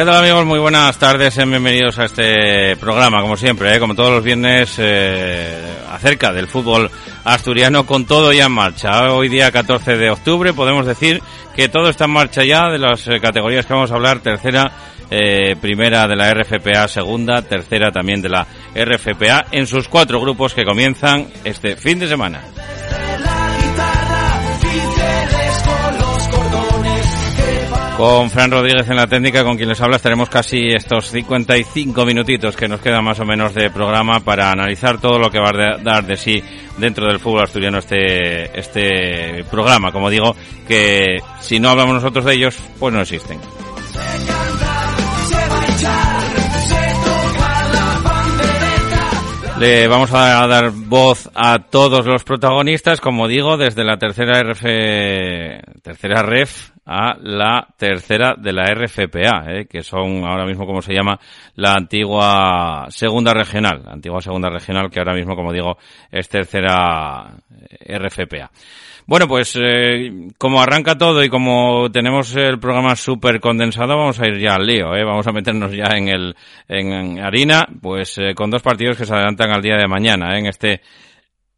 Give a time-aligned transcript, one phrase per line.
[0.00, 0.46] ¿Qué tal amigos?
[0.46, 3.78] Muy buenas tardes, bienvenidos a este programa, como siempre, ¿eh?
[3.78, 6.90] como todos los viernes, eh, acerca del fútbol
[7.22, 9.12] asturiano con todo ya en marcha.
[9.12, 11.20] Hoy día 14 de octubre podemos decir
[11.54, 14.72] que todo está en marcha ya de las eh, categorías que vamos a hablar, tercera,
[15.10, 20.54] eh, primera de la RFPA, segunda, tercera también de la RFPA, en sus cuatro grupos
[20.54, 22.40] que comienzan este fin de semana.
[28.00, 32.56] Con Fran Rodríguez en la técnica, con quien les habla, estaremos casi estos 55 minutitos
[32.56, 35.76] que nos quedan más o menos de programa para analizar todo lo que va a
[35.76, 36.42] dar de sí
[36.78, 39.92] dentro del fútbol asturiano este, este programa.
[39.92, 40.34] Como digo,
[40.66, 43.38] que si no hablamos nosotros de ellos, pues no existen.
[49.60, 54.62] Le vamos a dar voz a todos los protagonistas, como digo, desde la tercera RF,
[55.82, 59.66] tercera ref a la tercera de la RFPA, ¿eh?
[59.68, 61.20] que son ahora mismo como se llama
[61.56, 65.76] la antigua segunda regional, antigua segunda regional que ahora mismo, como digo,
[66.10, 67.36] es tercera
[67.86, 68.50] RFPA.
[69.10, 74.28] Bueno, pues eh, como arranca todo y como tenemos el programa súper condensado, vamos a
[74.28, 75.02] ir ya al lío, ¿eh?
[75.02, 76.36] vamos a meternos ya en el
[76.68, 80.38] en, harina, pues eh, con dos partidos que se adelantan al día de mañana, ¿eh?
[80.38, 80.80] en este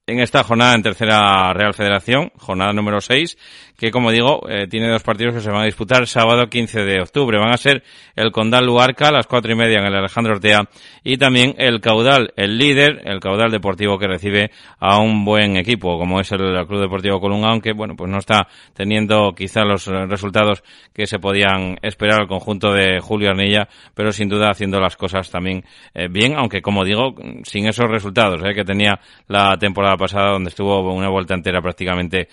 [0.06, 3.36] en esta jornada en tercera Real Federación, jornada número 6,
[3.82, 7.00] que como digo, eh, tiene dos partidos que se van a disputar sábado 15 de
[7.00, 7.36] octubre.
[7.36, 7.82] Van a ser
[8.14, 10.68] el Condal Luarca a las cuatro y media en el Alejandro Ortea
[11.02, 15.98] y también el Caudal, el líder, el Caudal Deportivo que recibe a un buen equipo
[15.98, 20.62] como es el, Club Deportivo Colunga, aunque bueno, pues no está teniendo quizá los resultados
[20.94, 23.66] que se podían esperar al conjunto de Julio Arnilla,
[23.96, 28.40] pero sin duda haciendo las cosas también eh, bien, aunque como digo, sin esos resultados
[28.44, 32.28] eh, que tenía la temporada pasada donde estuvo una vuelta entera prácticamente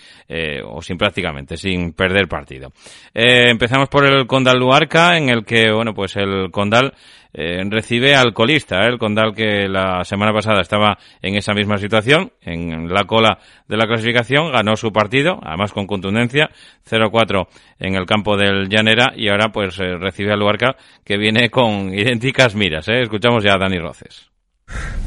[0.64, 2.72] o sin prácticamente sin perder partido.
[3.14, 6.94] Eh, empezamos por el Condal Luarca, en el que, bueno, pues el Condal
[7.34, 8.88] eh, recibe al colista, ¿eh?
[8.88, 13.78] el Condal que la semana pasada estaba en esa misma situación, en la cola de
[13.78, 16.50] la clasificación, ganó su partido, además con contundencia,
[16.90, 17.48] 0-4
[17.80, 22.56] en el campo del Llanera y ahora pues recibe al Luarca que viene con idénticas
[22.56, 22.88] miras.
[22.88, 24.29] Escuchamos ya a Dani Roces.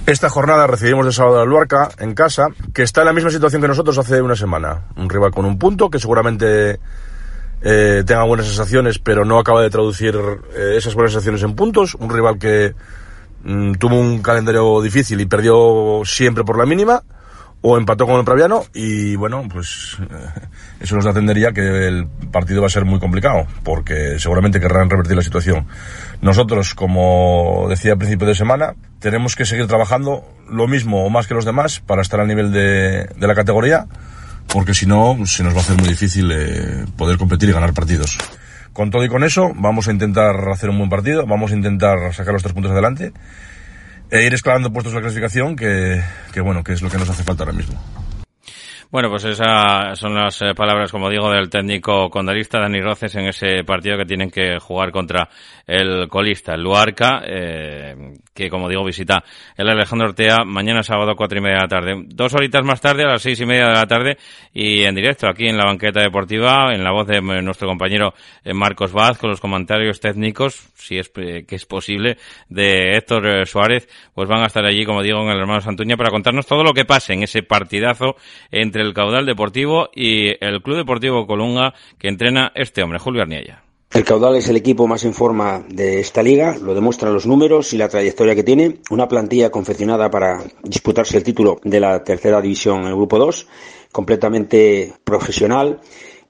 [0.06, 3.68] Esta jornada recibimos sábado al Luarca en casa, que está en la misma situación que
[3.68, 4.86] nosotros hace una semana.
[4.96, 6.80] Un rival con un punto que seguramente
[7.62, 10.18] eh, tenga buenas sensaciones, pero no acaba de traducir
[10.54, 11.94] eh, esas buenas sensaciones en puntos.
[11.94, 12.74] Un rival que
[13.44, 17.02] mm, tuvo un calendario difícil y perdió siempre por la mínima
[17.62, 20.40] o empató con el Praviano y bueno, pues eh,
[20.80, 25.16] eso nos atendería que el partido va a ser muy complicado porque seguramente querrán revertir
[25.16, 25.66] la situación.
[26.20, 31.26] Nosotros, como decía a principio de semana, tenemos que seguir trabajando lo mismo o más
[31.28, 33.86] que los demás para estar al nivel de, de la categoría
[34.52, 37.72] porque si no se nos va a hacer muy difícil eh, poder competir y ganar
[37.72, 38.18] partidos.
[38.72, 42.12] Con todo y con eso, vamos a intentar hacer un buen partido, vamos a intentar
[42.15, 43.12] sacar los tres puntos adelante
[44.12, 46.03] e ir escalando puestos la clasificación, que,
[46.34, 47.80] que bueno, que es lo que nos hace falta ahora mismo.
[48.91, 53.28] Bueno, pues esas son las eh, palabras, como digo, del técnico condalista Dani Roces en
[53.28, 55.30] ese partido que tienen que jugar contra
[55.66, 57.97] el colista, el Luarca, eh,
[58.34, 59.24] que como digo visita
[59.56, 62.04] el Alejandro Ortea mañana sábado cuatro y media de la tarde.
[62.06, 64.18] Dos horitas más tarde, a las seis y media de la tarde,
[64.52, 68.14] y en directo aquí en la banqueta deportiva, en la voz de nuestro compañero
[68.44, 72.16] eh, Marcos Vaz, con los comentarios técnicos, si es que es posible,
[72.48, 76.10] de Héctor Suárez, pues van a estar allí, como digo, en el hermano Santuña para
[76.10, 78.16] contarnos todo lo que pase en ese partidazo
[78.50, 83.62] entre el caudal deportivo y el Club Deportivo Colunga que entrena este hombre, Julio Arniella.
[83.94, 87.74] El caudal es el equipo más en forma de esta liga, lo demuestran los números
[87.74, 88.78] y la trayectoria que tiene.
[88.89, 93.47] Una plantilla confeccionada para disputarse el título de la tercera división en el grupo 2,
[93.92, 95.78] completamente profesional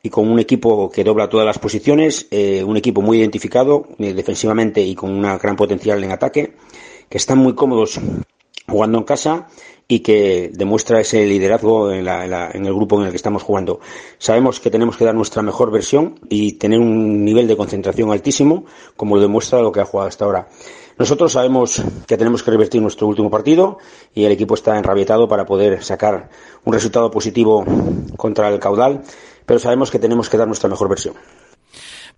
[0.02, 4.12] y con un equipo que dobla todas las posiciones, eh, un equipo muy identificado eh,
[4.12, 6.54] defensivamente y con una gran potencial en ataque,
[7.08, 8.00] que están muy cómodos
[8.66, 9.46] jugando en casa
[9.94, 13.78] y que demuestra ese liderazgo en, el grupo en el que estamos jugando.
[14.16, 18.64] Sabemos que tenemos que dar nuestra mejor versión y tener un nivel de concentración altísimo,
[18.96, 20.48] como lo demuestra lo que ha jugado hasta ahora.
[20.96, 23.76] Nosotros sabemos que tenemos que revertir nuestro último partido
[24.14, 26.30] y el equipo está enrabietado para poder sacar
[26.64, 27.62] un resultado positivo
[28.16, 29.02] contra el caudal,
[29.44, 31.16] pero sabemos que tenemos que dar nuestra mejor versión.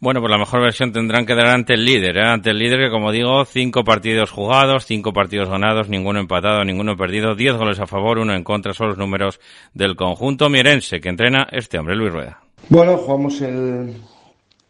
[0.00, 2.26] Bueno, pues la mejor versión tendrán que dar ante el líder, ¿eh?
[2.26, 6.96] ante el líder que, como digo, cinco partidos jugados, cinco partidos ganados, ninguno empatado, ninguno
[6.96, 9.40] perdido, diez goles a favor, uno en contra, son los números
[9.72, 12.40] del conjunto mirense que entrena este hombre, Luis Rueda.
[12.68, 13.94] Bueno, jugamos el,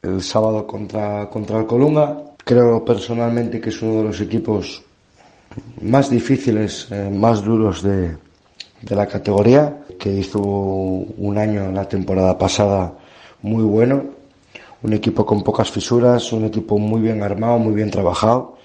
[0.02, 2.16] el sábado contra, contra el Colunga.
[2.44, 4.82] Creo personalmente que es uno de los equipos
[5.80, 8.16] más difíciles, eh, más duros de,
[8.82, 12.92] de la categoría, que hizo un año la temporada pasada
[13.42, 14.23] muy bueno
[14.84, 18.58] un equipo con pocas fisuras, un equipo muy bien armado, muy bien trabajado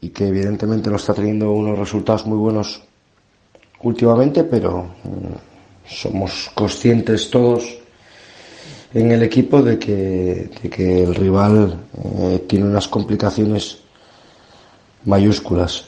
[0.00, 2.80] y que evidentemente no está teniendo unos resultados muy buenos
[3.82, 7.76] últimamente, pero mm, somos conscientes todos
[8.94, 13.80] en el equipo de que, que el rival eh, tiene unas complicaciones
[15.04, 15.84] mayúsculas.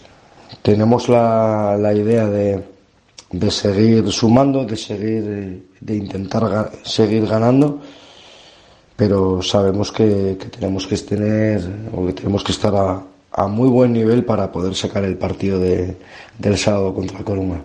[0.61, 2.63] Tenemos la, la idea de,
[3.31, 7.81] de seguir sumando, de seguir, de intentar seguir ganando
[8.99, 11.63] pero sabemos que, tenemos que tener
[11.95, 15.97] o que tenemos que estar a, muy buen nivel para poder sacar el partido de,
[16.37, 17.63] del sábado contra Columna.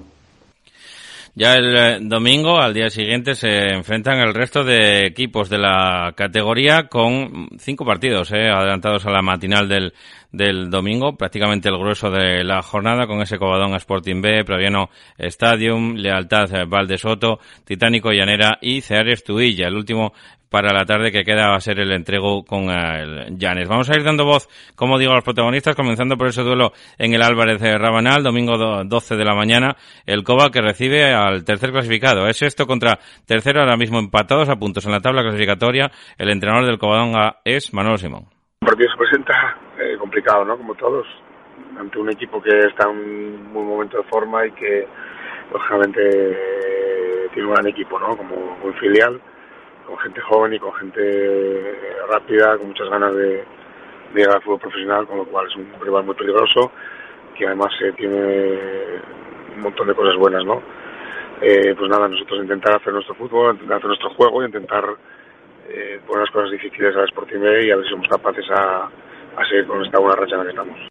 [1.33, 6.13] Ya el eh, domingo, al día siguiente, se enfrentan el resto de equipos de la
[6.15, 9.93] categoría con cinco partidos eh, adelantados a la matinal del,
[10.33, 15.95] del domingo, prácticamente el grueso de la jornada con ese Cobadón Sporting B, Proviano Stadium,
[15.95, 19.67] Lealtad eh, Valdesoto, Titánico Llanera y Ceares Tuilla.
[19.67, 20.11] El último
[20.53, 23.67] para la tarde que queda va a ser el entrego con el Llanes.
[23.67, 27.15] Vamos a ir dando voz, como digo, a los protagonistas, comenzando por ese duelo en
[27.15, 29.75] el Álvarez de Rabanal, domingo 12 de la mañana,
[30.05, 32.27] el Coba que recibe al tercer clasificado.
[32.27, 35.91] Es esto contra tercero, ahora mismo empatados a puntos en la tabla clasificatoria.
[36.19, 38.27] El entrenador del Covadonga es Manuel Simón.
[38.61, 39.32] El partido se presenta eh,
[40.13, 40.57] complicado, ¿no?
[40.57, 41.07] Como todos,
[41.79, 44.87] ante un equipo que está en un buen momento de forma y que,
[45.51, 46.37] lógicamente,
[47.33, 48.15] tiene un gran equipo, ¿no?
[48.15, 49.19] Como un filial
[49.87, 51.75] con gente joven y con gente
[52.07, 53.43] rápida, con muchas ganas de,
[54.13, 56.71] llegar al fútbol profesional, con lo cual es un rival muy peligroso,
[57.35, 58.21] que además eh, tiene
[59.55, 60.61] un montón de cosas buenas, ¿no?
[61.41, 64.85] Eh, pues nada, nosotros intentar hacer nuestro fútbol, intentar hacer nuestro juego y intentar
[65.69, 68.91] eh, poner las cosas difíciles al Sporting B y a ver si somos capaces a,
[69.37, 70.89] a seguir con esta buena racha en la.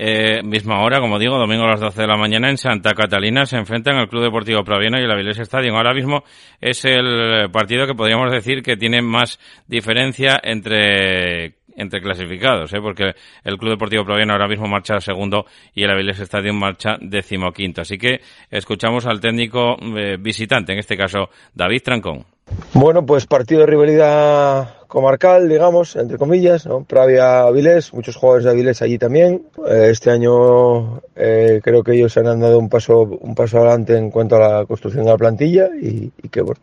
[0.00, 3.46] Eh, misma hora, como digo, domingo a las 12 de la mañana en Santa Catalina
[3.46, 5.74] se enfrentan el Club Deportivo Praviano y el Avilés Stadium.
[5.74, 6.22] Ahora mismo
[6.60, 12.80] es el partido que podríamos decir que tiene más diferencia entre entre clasificados, ¿eh?
[12.80, 13.14] porque
[13.44, 17.80] el Club Deportivo Praviano ahora mismo marcha segundo y el Avilés Stadium marcha decimoquinto.
[17.80, 18.20] Así que
[18.50, 22.24] escuchamos al técnico eh, visitante, en este caso David Trancón.
[22.74, 26.84] Bueno, pues partido de rivalidad comarcal, digamos, entre comillas, ¿no?
[26.84, 29.46] Pravia Avilés, muchos jugadores de Avilés allí también.
[29.68, 34.10] Eh, este año eh, creo que ellos han dado un paso, un paso adelante en
[34.10, 36.60] cuanto a la construcción de la plantilla y, que bueno,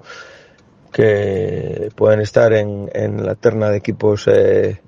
[0.91, 2.89] que pueden estar en,
[3.23, 4.79] la terna de equipos eh,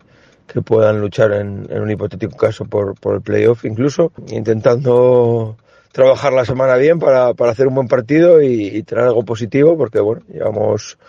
[0.47, 5.57] que puedan luchar en, un hipotético caso por el playoff incluso, intentando
[5.97, 9.99] trabajar la semana bien para, para hacer un buen partido y, traer algo positivo porque
[9.99, 10.99] bueno, llevamos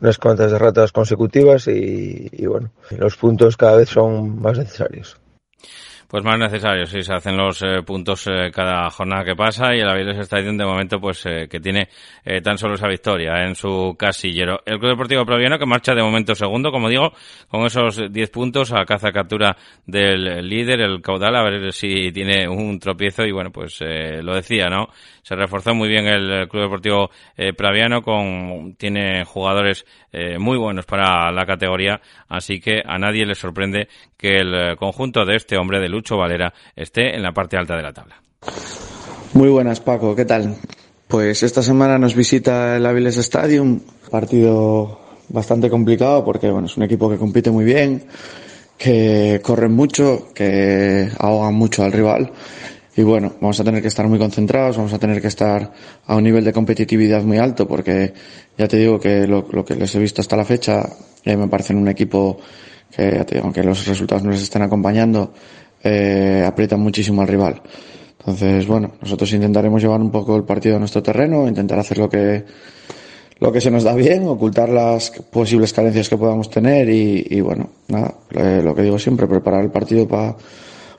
[0.00, 5.16] unas cuantas derrotas consecutivas y, y bueno, los puntos cada vez son más necesarios.
[6.12, 9.80] Pues más necesario, sí, se hacen los eh, puntos eh, cada jornada que pasa y
[9.80, 11.88] el Avilés Stadium de momento pues eh, que tiene
[12.44, 14.60] tan solo esa victoria en su casillero.
[14.66, 17.14] El Club Deportivo Proviano que marcha de momento segundo, como digo,
[17.48, 22.46] con esos 10 puntos a caza captura del líder, el caudal, a ver si tiene
[22.46, 24.88] un tropiezo y bueno, pues lo decía, ¿no?
[25.22, 27.10] Se reforzó muy bien el Club Deportivo
[27.56, 29.86] Praviano con, tiene jugadores
[30.38, 35.36] muy buenos para la categoría, así que a nadie le sorprende que el conjunto de
[35.36, 38.16] este hombre de Lucho Valera esté en la parte alta de la tabla.
[39.34, 40.56] Muy buenas, Paco, ¿qué tal?
[41.08, 46.82] Pues esta semana nos visita el Aviles Stadium, partido bastante complicado porque bueno, es un
[46.82, 48.04] equipo que compite muy bien,
[48.78, 52.32] que corre mucho, que ahogan mucho al rival.
[52.94, 55.72] Y bueno, vamos a tener que estar muy concentrados, vamos a tener que estar
[56.06, 58.12] a un nivel de competitividad muy alto porque
[58.58, 60.88] ya te digo que lo, que les he visto hasta la fecha
[61.24, 62.38] eh, me parece un equipo
[62.94, 65.32] que aunque los resultados no les estén acompañando,
[65.82, 67.62] eh, aprietan muchísimo al rival.
[68.18, 72.10] Entonces, bueno, nosotros intentaremos llevar un poco el partido a nuestro terreno, intentar hacer lo
[72.10, 72.44] que
[73.40, 77.40] lo que se nos da bien, ocultar las posibles carencias que podamos tener y, y
[77.40, 78.14] bueno, nada,
[78.62, 80.36] lo que digo siempre, preparar el partido para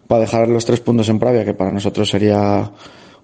[0.07, 2.71] para dejar los tres puntos en Pravia, que para nosotros sería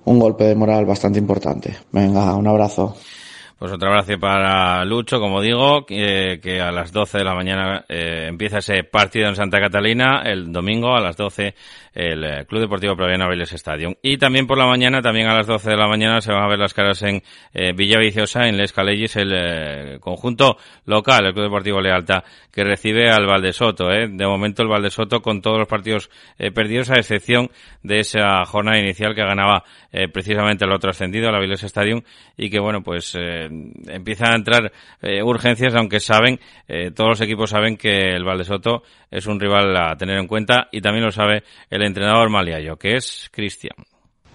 [0.06, 1.76] un golpe de moral bastante importante.
[1.92, 2.96] Venga, un abrazo.
[3.60, 8.28] Pues otro abrazo para Lucho, como digo, que, a las 12 de la mañana eh,
[8.30, 11.56] empieza ese partido en Santa Catalina, el domingo a las 12
[12.00, 13.94] el eh, Club Deportivo Proviana Vélez Stadium.
[14.02, 16.48] Y también por la mañana, también a las 12 de la mañana, se van a
[16.48, 17.22] ver las caras en
[17.54, 18.74] eh, Villaviciosa, en Les
[19.18, 23.92] el eh, conjunto local, el Club Deportivo Lealta, que recibe al Valdesoto.
[23.92, 24.08] Eh.
[24.10, 27.50] De momento el Valdesoto con todos los partidos eh, perdidos, a excepción
[27.84, 29.64] de esa jornada inicial que ganaba
[30.14, 32.04] precisamente el otro ascendido, la Vélez Stadium,
[32.38, 34.72] y que bueno, pues empiezan a entrar
[35.24, 36.40] urgencias, aunque saben,
[36.94, 40.82] todos los equipos saben que el Valdesoto es un rival a tener en cuenta y
[40.82, 43.76] también lo sabe el entrenador maliayo, que es Cristian.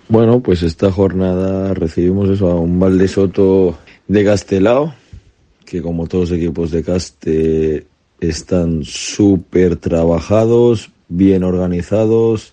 [0.08, 4.94] Bueno, pues esta jornada recibimos eso a un Valdesoto de Castelao,
[5.64, 7.87] que como todos los equipos de Caste
[8.20, 12.52] están súper trabajados, bien organizados,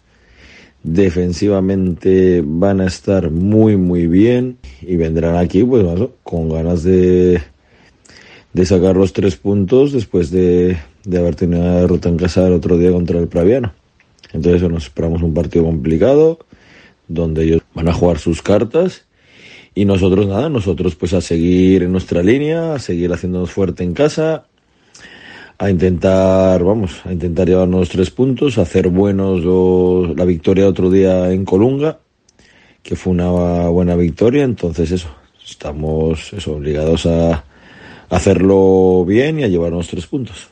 [0.84, 5.86] defensivamente van a estar muy muy bien y vendrán aquí pues
[6.24, 7.42] con ganas de,
[8.64, 12.78] sacar los tres puntos después de, de haber tenido una derrota en casa el otro
[12.78, 13.74] día contra el Praviano.
[14.34, 16.40] Entonces nos esperamos un partido complicado,
[17.08, 19.06] donde ellos van a jugar sus cartas
[19.74, 23.94] y nosotros nada, nosotros pues a seguir en nuestra línea, a seguir haciéndonos fuerte en
[23.94, 24.46] casa,
[25.58, 29.46] a intentar, vamos, a intentar llevarnos tres puntos, a hacer buenos
[30.18, 32.00] la victoria otro día en Colunga,
[32.84, 33.30] que fue una
[33.70, 35.10] buena victoria, entonces eso,
[35.46, 37.44] estamos eso, obligados a
[38.10, 40.50] hacerlo bien y a llevarnos tres puntos.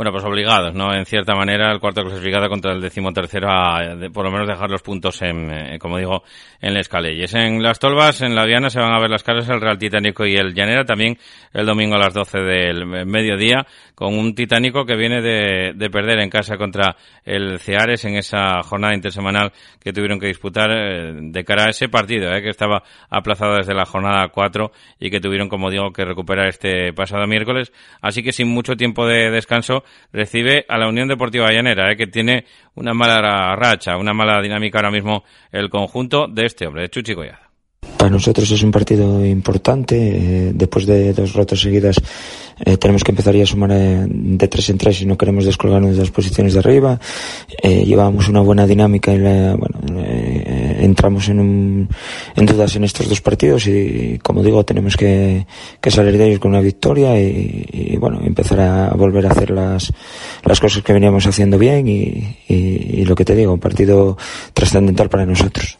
[0.00, 0.94] Bueno, pues obligados, ¿no?
[0.94, 3.80] En cierta manera, el cuarto clasificado contra el decimotercero a,
[4.10, 6.22] por lo menos dejar los puntos en, eh, como digo,
[6.58, 7.34] en las calles.
[7.34, 10.24] En las tolvas, en la Viana, se van a ver las caras el Real Titánico
[10.24, 11.18] y el Llanera también
[11.52, 16.20] el domingo a las 12 del mediodía con un Titánico que viene de, de perder
[16.20, 21.44] en casa contra el Ceares en esa jornada intersemanal que tuvieron que disputar eh, de
[21.44, 25.50] cara a ese partido, eh, que estaba aplazado desde la jornada 4 y que tuvieron,
[25.50, 27.72] como digo, que recuperar este pasado miércoles.
[28.00, 32.06] Así que sin mucho tiempo de descanso, recibe a la Unión Deportiva Llanera, eh, que
[32.06, 32.44] tiene
[32.74, 37.14] una mala racha, una mala dinámica ahora mismo el conjunto de este hombre, de Chuchi
[37.14, 37.49] Goyada.
[38.00, 39.94] Para nosotros es un partido importante.
[39.98, 41.96] Eh, después de dos rotas seguidas
[42.64, 45.44] eh, tenemos que empezar ya a sumar eh, de tres en tres y no queremos
[45.44, 46.98] descolgarnos de las posiciones de arriba.
[47.62, 49.80] Llevábamos una buena dinámica y la, bueno,
[50.80, 51.88] entramos en, un,
[52.36, 55.44] en dudas en estos dos partidos y, como digo, tenemos que,
[55.88, 59.92] salir de ellos con una victoria y, y, bueno, empezar a volver a hacer las,
[60.42, 64.16] las cosas que veníamos haciendo bien y, y, y lo que te digo, un partido
[64.54, 65.79] trascendental para nosotros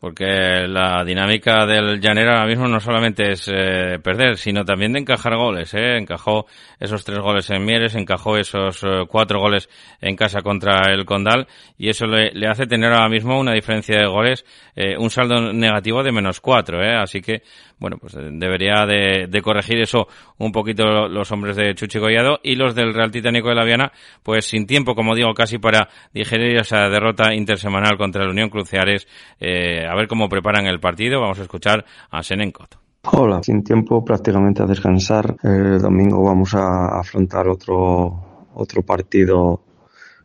[0.00, 5.00] porque la dinámica del llanero ahora mismo no solamente es eh, perder, sino también de
[5.00, 5.74] encajar goles.
[5.74, 5.98] ¿eh?
[5.98, 6.46] Encajó
[6.78, 9.68] esos tres goles en Mieres, encajó esos eh, cuatro goles
[10.00, 13.98] en casa contra el Condal y eso le, le hace tener ahora mismo una diferencia
[13.98, 16.82] de goles, eh, un saldo negativo de menos cuatro.
[16.82, 16.96] ¿eh?
[16.96, 17.42] Así que
[17.80, 20.06] bueno, pues eh, debería de, de, corregir eso
[20.38, 23.90] un poquito los hombres de Chuchi Gollado y los del Real Titánico de la Viana,
[24.22, 29.08] pues sin tiempo, como digo, casi para digerir esa derrota intersemanal contra la Unión Cruciares,
[29.40, 31.20] eh, a ver cómo preparan el partido.
[31.20, 32.78] Vamos a escuchar a Senencot.
[33.12, 35.36] Hola, sin tiempo prácticamente a descansar.
[35.42, 39.64] El domingo vamos a afrontar otro, otro partido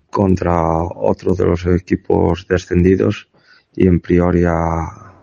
[0.10, 3.28] contra otro de los equipos descendidos
[3.76, 4.54] y en prioria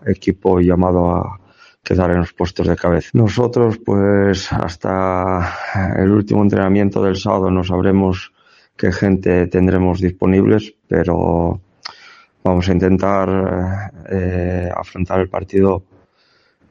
[0.05, 1.39] equipo llamado a
[1.81, 3.09] quedar en los puestos de cabeza.
[3.13, 5.55] Nosotros, pues, hasta
[5.97, 8.33] el último entrenamiento del sábado no sabremos
[8.75, 11.61] qué gente tendremos disponibles, pero
[12.43, 15.83] vamos a intentar eh, afrontar el partido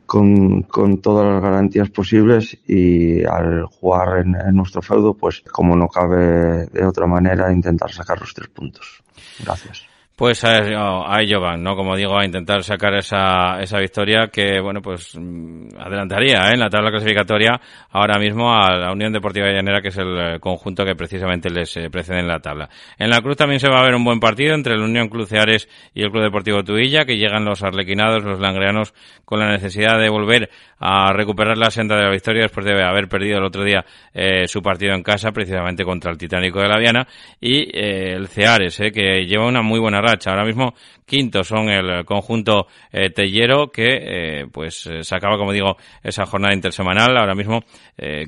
[0.07, 5.75] con, con, todas las garantías posibles y al jugar en, en, nuestro feudo, pues como
[5.75, 9.02] no cabe de otra manera, intentar sacar los tres puntos.
[9.43, 9.91] Gracias.
[10.23, 11.75] Pues a, a, ello van, ¿no?
[11.75, 16.52] Como digo, a intentar sacar esa, esa victoria que, bueno, pues mm, adelantaría ¿eh?
[16.55, 17.61] en la tabla clasificatoria
[17.91, 21.76] ahora mismo a la Unión Deportiva Llanera, que es el eh, conjunto que precisamente les
[21.76, 22.69] eh, precede en la tabla.
[23.00, 25.69] En la Cruz también se va a ver un buen partido entre la Unión Cruceares
[25.93, 30.09] y el Club Deportivo Tuilla, que llegan los arlequinados, los langreanos, con la necesidad de
[30.09, 33.85] volver a recuperar la senda de la victoria después de haber perdido el otro día
[34.14, 37.09] eh, su partido en casa, precisamente contra el Titánico de la Viana,
[37.41, 42.66] y el Ceares, que lleva una muy buena racha Ahora mismo quinto son el conjunto
[42.92, 47.61] eh, tellero que pues sacaba, como digo, esa jornada intersemanal ahora mismo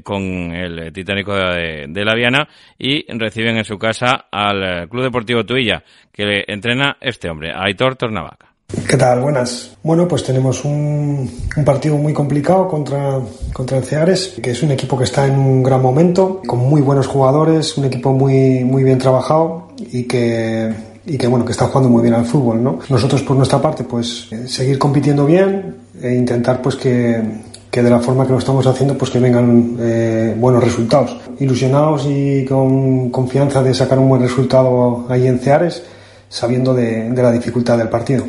[0.02, 0.22] con
[0.54, 2.48] el Titánico de, la Viana
[2.78, 8.54] y reciben en su casa al Club Deportivo Tuilla que entrena este hombre, Aitor Tornavaca.
[8.88, 9.20] ¿Qué tal?
[9.20, 9.76] Buenas.
[9.82, 13.20] Bueno, pues tenemos un, un, partido muy complicado contra,
[13.52, 16.80] contra el Ceares, que es un equipo que está en un gran momento, con muy
[16.80, 20.72] buenos jugadores, un equipo muy, muy bien trabajado y que,
[21.06, 22.78] y que bueno, que está jugando muy bien al fútbol, ¿no?
[22.88, 27.22] Nosotros por nuestra parte, pues seguir compitiendo bien e intentar pues que,
[27.70, 31.16] que de la forma que lo estamos haciendo, pues que vengan eh, buenos resultados.
[31.40, 35.82] Ilusionados y con confianza de sacar un buen resultado ahí en Ceares,
[36.28, 38.24] sabiendo de, de la dificultad del partido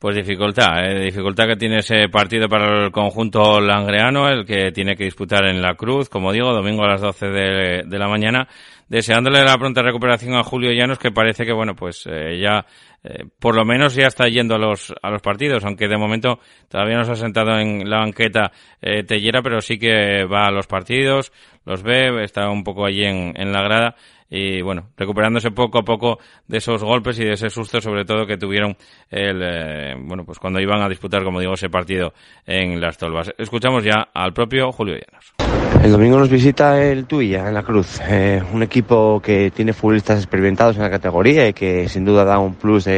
[0.00, 1.04] pues dificultad, ¿eh?
[1.04, 5.60] dificultad que tiene ese partido para el conjunto langreano, el que tiene que disputar en
[5.60, 8.48] la Cruz, como digo, domingo a las 12 de, de la mañana,
[8.90, 12.66] deseándole la pronta recuperación a Julio Llanos, que parece que, bueno, pues eh, ya,
[13.02, 16.38] eh, por lo menos ya está yendo a los, a los partidos, aunque de momento
[16.68, 18.52] todavía no se ha sentado en la banqueta
[18.82, 21.32] eh, Tellera, pero sí que va a los partidos,
[21.64, 23.96] los ve, está un poco allí en, en la grada
[24.30, 28.26] y bueno, recuperándose poco a poco de esos golpes y de ese susto sobre todo
[28.26, 28.76] que tuvieron
[29.10, 32.14] el, eh, bueno, pues cuando iban a disputar, como digo, ese partido
[32.46, 33.32] en las tolvas.
[33.36, 35.34] Escuchamos ya al propio Julio Llanos.
[35.82, 40.18] El domingo nos visita el Tuya en la Cruz, eh, un equipo que tiene futbolistas
[40.18, 42.89] experimentados en la categoría y que sin duda da un plus de,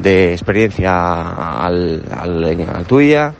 [0.00, 3.32] de experiencia al, al, Tuya,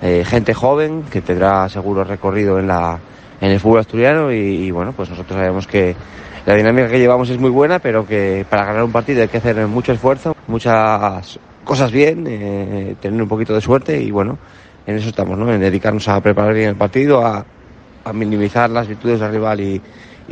[0.00, 2.98] eh, gente joven que tendrá seguro recorrido en la
[3.40, 5.94] en el fútbol asturiano y, bueno, pues nosotros sabemos que
[6.46, 9.36] la dinámica que llevamos es muy buena, pero que para ganar un partido hay que
[9.36, 14.38] hacer mucho esfuerzo, muchas cosas bien, eh, tener un poquito de suerte y bueno,
[14.86, 15.52] en eso estamos, ¿no?
[15.52, 17.44] En dedicarnos a preparar bien el partido, a,
[18.14, 19.80] minimizar las virtudes del rival y,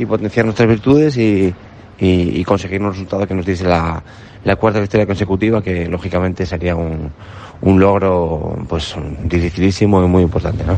[0.05, 1.53] potenciar nuestras virtudes y,
[1.99, 4.01] y, conseguir un resultado que nos dice la,
[4.43, 7.11] la cuarta victoria consecutiva, que lógicamente sería un,
[7.61, 10.77] un logro pues dificilísimo y muy importante, ¿no?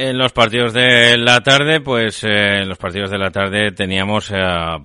[0.00, 4.30] En los partidos de la tarde, pues eh, en los partidos de la tarde teníamos
[4.30, 4.36] eh,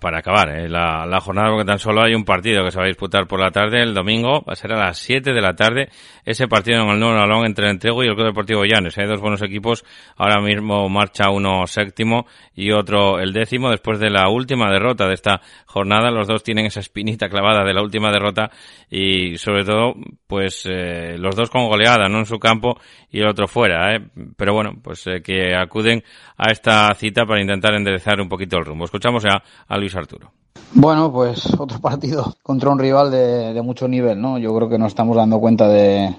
[0.01, 2.85] para acabar eh, la, la, jornada, porque tan solo hay un partido que se va
[2.85, 5.53] a disputar por la tarde, el domingo, va a ser a las 7 de la
[5.53, 5.89] tarde,
[6.25, 8.97] ese partido en el Nuevo Alón entre el Entrego y el Club Deportivo Llanes.
[8.97, 9.85] Hay dos buenos equipos,
[10.17, 15.13] ahora mismo marcha uno séptimo y otro el décimo, después de la última derrota de
[15.13, 18.49] esta jornada, los dos tienen esa espinita clavada de la última derrota
[18.89, 19.93] y sobre todo,
[20.25, 22.79] pues eh, los dos con goleada, no en su campo
[23.11, 24.01] y el otro fuera,
[24.35, 26.03] pero bueno, pues eh, que acuden
[26.37, 28.85] a esta cita para intentar enderezar un poquito el rumbo.
[28.85, 30.31] Escuchamos a Luis Arturo.
[30.73, 34.37] Bueno, pues otro partido contra un rival de, de, mucho nivel, ¿no?
[34.37, 36.15] Yo creo que nos estamos dando cuenta de,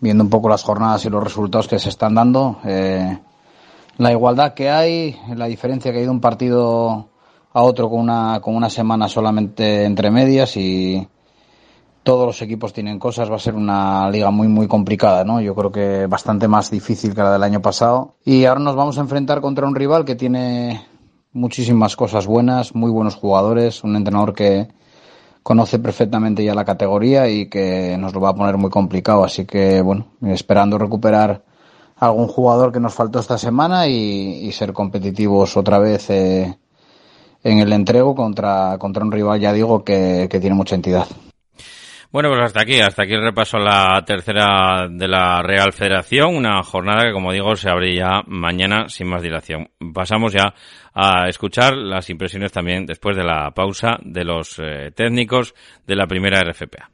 [0.00, 3.18] viendo un poco las jornadas y los resultados que se están dando, eh,
[3.98, 7.08] la igualdad que hay, la diferencia que hay de un partido
[7.52, 11.06] a otro con una, con una semana solamente entre medias y,
[12.04, 15.40] todos los equipos tienen cosas, va a ser una liga muy muy complicada, ¿no?
[15.40, 18.16] Yo creo que bastante más difícil que la del año pasado.
[18.24, 20.86] Y ahora nos vamos a enfrentar contra un rival que tiene
[21.32, 24.68] muchísimas cosas buenas, muy buenos jugadores, un entrenador que
[25.42, 29.46] conoce perfectamente ya la categoría y que nos lo va a poner muy complicado, así
[29.46, 31.42] que bueno, esperando recuperar
[31.96, 36.56] algún jugador que nos faltó esta semana y, ser competitivos otra vez eh,
[37.42, 41.06] en el entrego contra, contra un rival, ya digo, que tiene mucha entidad.
[42.14, 46.36] Bueno, pues hasta aquí, hasta aquí el repaso a la tercera de la Real Federación,
[46.36, 49.68] una jornada que, como digo, se abre ya mañana sin más dilación.
[49.92, 50.54] Pasamos ya
[50.94, 55.56] a escuchar las impresiones también después de la pausa de los eh, técnicos
[55.88, 56.93] de la primera RFPA.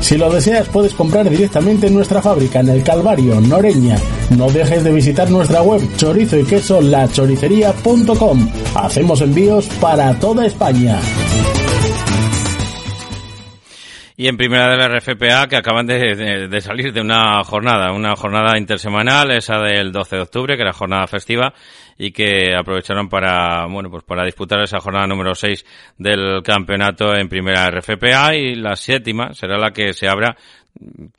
[0.00, 3.96] Si lo deseas puedes comprar directamente en nuestra fábrica en el Calvario, Noreña.
[4.36, 8.48] No dejes de visitar nuestra web chorizo y queso lachoricería.com.
[8.76, 11.00] Hacemos envíos para toda España.
[14.18, 17.92] Y en primera de la RFPA que acaban de, de, de, salir de una jornada,
[17.92, 21.52] una jornada intersemanal, esa del 12 de octubre, que era jornada festiva,
[21.98, 25.64] y que aprovecharon para, bueno, pues para disputar esa jornada número 6
[25.98, 30.36] del campeonato en primera RFPA y la séptima será la que se abra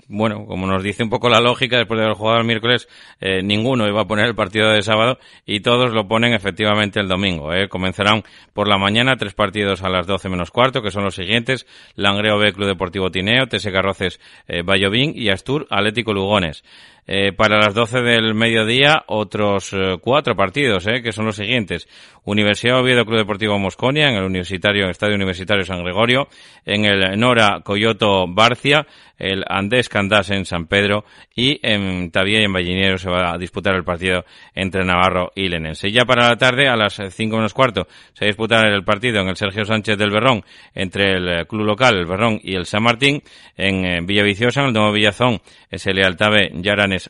[0.07, 2.87] bueno, como nos dice un poco la lógica, después de haber jugado el miércoles,
[3.19, 7.07] eh, ninguno iba a poner el partido de sábado y todos lo ponen efectivamente el
[7.07, 7.53] domingo.
[7.53, 7.67] Eh.
[7.67, 11.65] Comenzarán por la mañana tres partidos a las 12 menos cuarto, que son los siguientes.
[11.95, 14.63] Langreo B, Club Deportivo Tineo, TS Carroces, eh,
[15.15, 16.63] y Astur, Atlético Lugones.
[17.09, 21.87] Eh, para las 12 del mediodía, otros eh, cuatro partidos, eh, que son los siguientes.
[22.25, 26.27] Universidad Oviedo Club Deportivo Mosconia, en el Universitario, en el Estadio Universitario San Gregorio,
[26.65, 28.85] en el Nora Coyoto Barcia,
[29.17, 33.37] el Andés Candás en San Pedro y en Tavía y en Ballinero se va a
[33.37, 35.89] disputar el partido entre Navarro y Lenense.
[35.89, 39.21] Ya para la tarde, a las 5 menos cuarto, se va a disputar el partido
[39.21, 40.43] en el Sergio Sánchez del Berrón
[40.75, 43.23] entre el club local, el Berrón y el San Martín,
[43.55, 45.39] en Villaviciosa, en el Domo Villazón,
[45.71, 46.51] es el Lealtave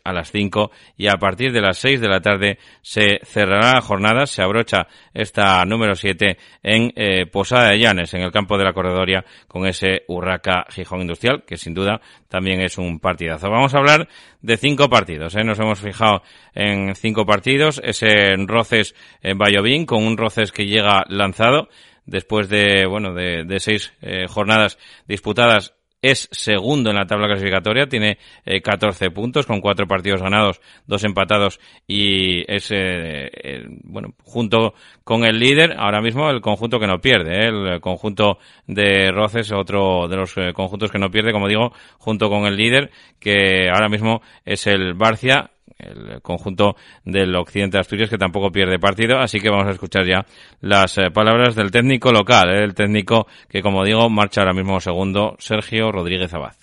[0.04, 3.82] A las 5 y a partir de las 6 de la tarde se cerrará la
[3.82, 8.64] jornada, se abrocha esta número 7 en eh, Posada de Llanes, en el campo de
[8.64, 13.50] la Corredoria, con ese Urraca Gijón Industrial, que sin duda también es un partidazo.
[13.50, 14.08] Vamos a hablar
[14.42, 15.44] de cinco partidos, ¿eh?
[15.44, 16.24] nos hemos fijado
[16.54, 21.70] en cinco partidos, ese Roces en Bayobín, con un Roces que llega lanzado,
[22.06, 28.18] después de, bueno, de, seis eh, jornadas disputadas es segundo en la tabla clasificatoria, tiene
[28.46, 34.74] eh, 14 puntos con cuatro partidos ganados, dos empatados y es, eh, eh, bueno, junto
[35.04, 37.48] con el líder, ahora mismo el conjunto que no pierde, ¿eh?
[37.48, 42.30] el conjunto de Roces, otro de los eh, conjuntos que no pierde, como digo, junto
[42.30, 48.10] con el líder, que ahora mismo es el Barcia, el conjunto del occidente de Asturias
[48.10, 50.26] que tampoco pierde partido, así que vamos a escuchar ya
[50.62, 54.80] las eh, palabras del técnico local, eh, el técnico que como digo marcha ahora mismo
[54.80, 56.56] segundo, Sergio Rodríguez Abad.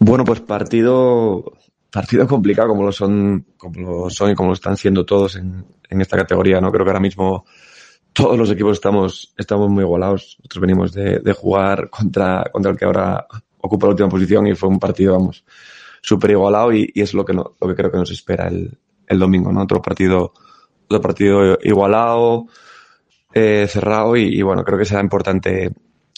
[0.00, 1.52] Bueno, pues partido
[1.90, 5.64] partido complicado como lo son como lo son y como lo están siendo todos en,
[5.88, 6.70] en esta categoría, ¿no?
[6.70, 7.46] Creo que ahora mismo
[8.12, 10.36] todos los equipos estamos estamos muy igualados.
[10.38, 13.26] Nosotros venimos de, de jugar contra contra el que ahora
[13.60, 15.44] ocupa la última posición y fue un partido, vamos,
[16.00, 18.78] súper igualado y, y, es lo que, no, lo que creo que nos espera el,
[19.06, 19.62] el domingo, ¿no?
[19.62, 20.32] Otro partido,
[20.86, 22.46] otro partido igualado,
[23.32, 25.70] eh, cerrado y, y, bueno, creo que será importante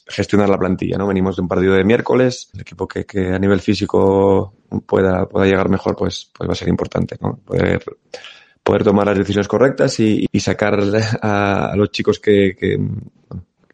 [0.06, 1.06] gestionar la plantilla, ¿no?
[1.06, 4.54] Venimos de un partido de miércoles, el equipo que, que a nivel físico
[4.86, 7.36] pueda, pueda llegar mejor, pues, pues va a ser importante, ¿no?
[7.44, 7.84] Poder,
[8.62, 10.80] poder tomar las decisiones correctas y, y sacar
[11.22, 12.78] a, los chicos que, que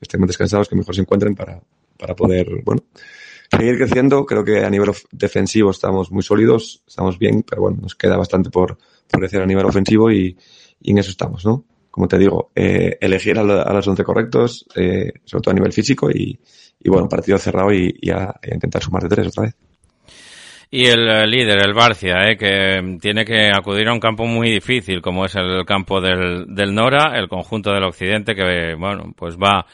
[0.01, 1.61] estén más descansados, que mejor se encuentren para,
[1.99, 2.83] para poder, bueno,
[3.51, 4.25] seguir creciendo.
[4.27, 8.51] Creo que a nivel defensivo estamos muy sólidos, estamos bien, pero bueno, nos queda bastante
[8.51, 8.79] por,
[9.11, 10.37] por crecer a nivel ofensivo y,
[10.83, 11.65] en eso estamos, ¿no?
[11.91, 15.55] Como te digo, eh, elegir a, la, a, los 11 correctos, eh, sobre todo a
[15.55, 16.39] nivel físico y,
[16.81, 19.57] y bueno, partido cerrado y, y, a, y, a, intentar sumar de tres otra vez.
[20.71, 25.01] Y el líder, el Barcia, eh, que tiene que acudir a un campo muy difícil,
[25.01, 29.65] como es el campo del, del Nora, el conjunto del Occidente, que bueno, pues va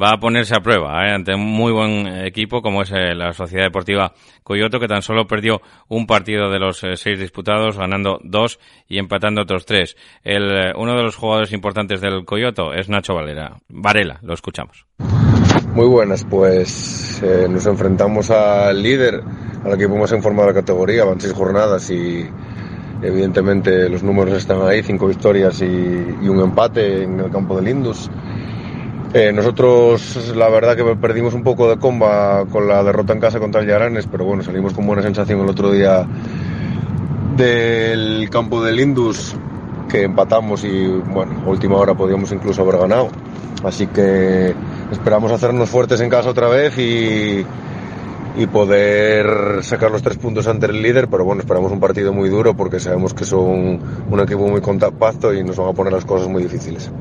[0.00, 1.12] va a ponerse a prueba ¿eh?
[1.12, 5.26] ante un muy buen equipo como es eh, la Sociedad Deportiva Coyoto, que tan solo
[5.26, 8.58] perdió un partido de los eh, seis disputados, ganando dos
[8.88, 9.96] y empatando otros tres.
[10.24, 13.58] El, eh, uno de los jugadores importantes del Coyoto es Nacho Valera.
[13.68, 14.86] Varela, lo escuchamos.
[15.74, 19.22] Muy buenas, pues eh, nos enfrentamos al líder,
[19.64, 22.28] al equipo más en forma de la categoría, van seis jornadas y
[23.02, 27.68] evidentemente los números están ahí, cinco victorias y, y un empate en el campo del
[27.68, 28.10] Indus.
[29.12, 33.40] Eh, nosotros la verdad que perdimos un poco de comba con la derrota en casa
[33.40, 36.06] contra el Yaranes, pero bueno, salimos con buena sensación el otro día
[37.36, 39.34] del campo del Indus,
[39.88, 43.08] que empatamos y bueno, última hora podíamos incluso haber ganado.
[43.64, 44.54] Así que
[44.92, 47.44] esperamos hacernos fuertes en casa otra vez y,
[48.36, 52.28] y poder sacar los tres puntos ante el líder, pero bueno, esperamos un partido muy
[52.28, 56.04] duro porque sabemos que son un equipo muy compacto y nos van a poner las
[56.04, 56.92] cosas muy difíciles.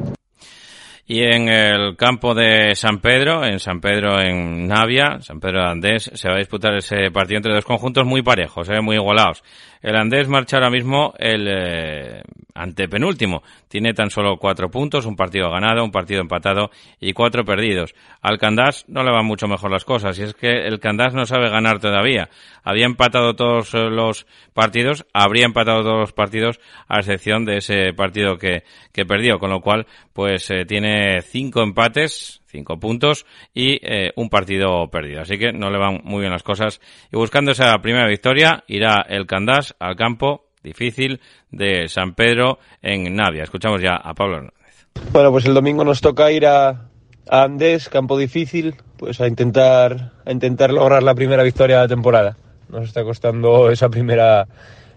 [1.12, 5.72] Y en el campo de San Pedro, en San Pedro en Navia, San Pedro de
[5.72, 8.80] Andés, se va a disputar ese partido entre dos conjuntos muy parejos, ¿eh?
[8.80, 9.42] muy igualados.
[9.82, 12.22] El Andés marcha ahora mismo el eh,
[12.54, 13.44] antepenúltimo.
[13.70, 17.96] Tiene tan solo cuatro puntos, un partido ganado, un partido empatado y cuatro perdidos.
[18.22, 21.26] Al Candás no le van mucho mejor las cosas y es que el Candás no
[21.26, 22.30] sabe ganar todavía.
[22.64, 27.94] Había empatado todos eh, los partidos, habría empatado todos los partidos a excepción de ese
[27.94, 33.80] partido que, que perdió, con lo cual pues eh, tiene cinco empates, cinco puntos y
[33.82, 35.22] eh, un partido perdido.
[35.22, 36.82] Así que no le van muy bien las cosas.
[37.12, 43.16] Y buscando esa primera victoria, irá el Candás al campo difícil de San Pedro en
[43.16, 43.44] Navia.
[43.44, 44.88] Escuchamos ya a Pablo Hernández.
[45.14, 46.90] Bueno, pues el domingo nos toca ir a,
[47.30, 51.88] a Andés, campo difícil, pues a intentar, a intentar lograr la primera victoria de la
[51.88, 52.36] temporada.
[52.68, 54.48] Nos está costando esa primera,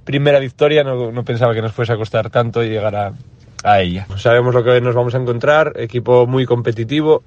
[0.04, 3.12] primera victoria, no, no pensaba que nos fuese a costar tanto llegar a,
[3.62, 4.06] a ella.
[4.16, 7.22] Sabemos lo que nos vamos a encontrar, equipo muy competitivo,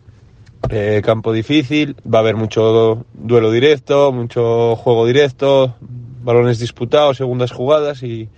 [0.69, 5.75] eh, campo difícil, va a haber mucho duelo directo, mucho juego directo,
[6.23, 8.30] balones disputados, segundas jugadas y,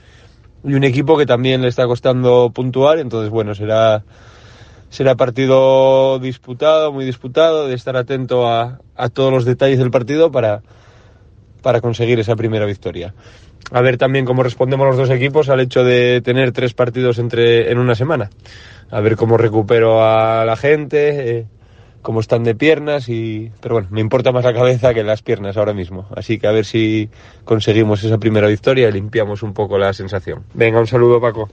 [0.63, 4.03] y un equipo que también le está costando puntuar, entonces bueno, será
[4.89, 10.31] será partido disputado, muy disputado, de estar atento a, a todos los detalles del partido
[10.31, 10.61] para,
[11.61, 13.13] para conseguir esa primera victoria.
[13.71, 17.69] A ver también cómo respondemos los dos equipos al hecho de tener tres partidos entre,
[17.69, 18.29] en una semana.
[18.89, 21.45] A ver cómo recupero a la gente, eh,
[22.01, 25.57] cómo están de piernas y pero bueno me importa más la cabeza que las piernas
[25.57, 26.07] ahora mismo.
[26.15, 27.09] Así que a ver si
[27.43, 30.45] conseguimos esa primera victoria y limpiamos un poco la sensación.
[30.53, 31.49] Venga un saludo Paco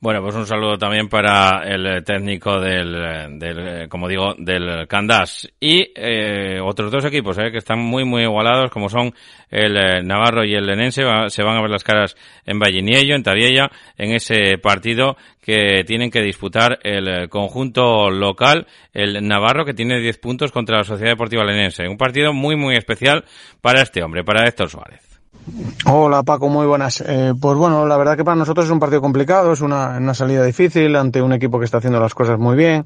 [0.00, 5.50] bueno, pues un saludo también para el técnico del, del como digo, del Candás.
[5.58, 9.12] Y eh, otros dos equipos eh, que están muy, muy igualados, como son
[9.50, 11.02] el eh, Navarro y el Lenense.
[11.28, 16.12] Se van a ver las caras en Valliniello, en Tabiella, en ese partido que tienen
[16.12, 21.42] que disputar el conjunto local, el Navarro, que tiene 10 puntos contra la Sociedad Deportiva
[21.42, 21.88] Lenense.
[21.88, 23.24] Un partido muy, muy especial
[23.60, 25.07] para este hombre, para Héctor Suárez.
[25.86, 27.02] Hola Paco, muy buenas.
[27.06, 30.44] Eh, pues bueno, la verdad que para nosotros es un partido complicado, es una, salida
[30.44, 32.84] difícil ante un equipo que está haciendo las cosas muy bien,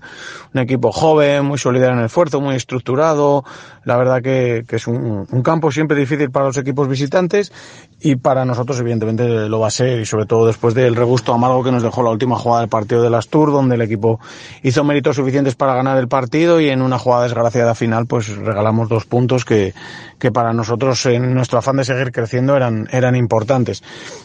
[0.54, 3.44] un equipo joven, muy solidario en el esfuerzo, muy estructurado.
[3.84, 7.52] La verdad que, que es un, campo siempre difícil para los equipos visitantes
[8.00, 11.64] y para nosotros evidentemente lo va a ser y sobre todo después del regusto amargo
[11.64, 14.20] que nos dejó la última jugada del partido de las Tour, donde el equipo
[14.62, 18.88] hizo méritos suficientes para ganar el partido y en una jugada desgraciada final pues regalamos
[18.88, 19.74] dos puntos que,
[20.22, 23.82] que para nosotros en nuestro afán de seguir creciendo eran, eran importantes.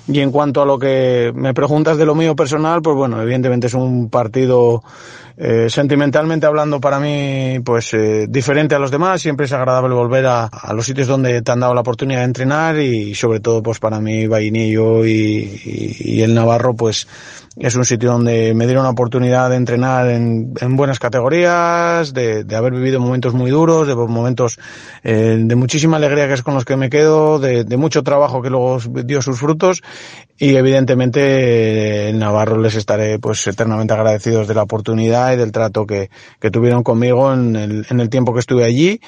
[0.08, 3.66] Y en cuanto a lo que me preguntas de lo mío personal, pues bueno, evidentemente
[3.66, 4.84] es un partido
[5.40, 9.22] eh, sentimentalmente hablando para mí, pues eh, diferente a los demás.
[9.22, 12.80] Siempre es agradable volver a, los sitios donde te han dado la oportunidad de entrenar
[12.80, 17.08] y sobre todo, pues para mí, Vainillo y, y, y el Navarro, pues
[17.60, 22.46] es un sitio donde me dieron la oportunidad de entrenar en, en buenas categorías, de,
[22.56, 24.60] haber vivido momentos muy duros, de momentos
[25.04, 28.50] eh, de muchísima alegría que es con los que me quedo, de, mucho trabajo que
[28.50, 29.82] luego dio sus frutos
[30.38, 35.86] y evidentemente en Navarro les estaré pues eternamente agradecidos de la oportunidad y del trato
[35.86, 36.10] que,
[36.40, 39.00] que tuvieron conmigo en el, en el tiempo que estuve allí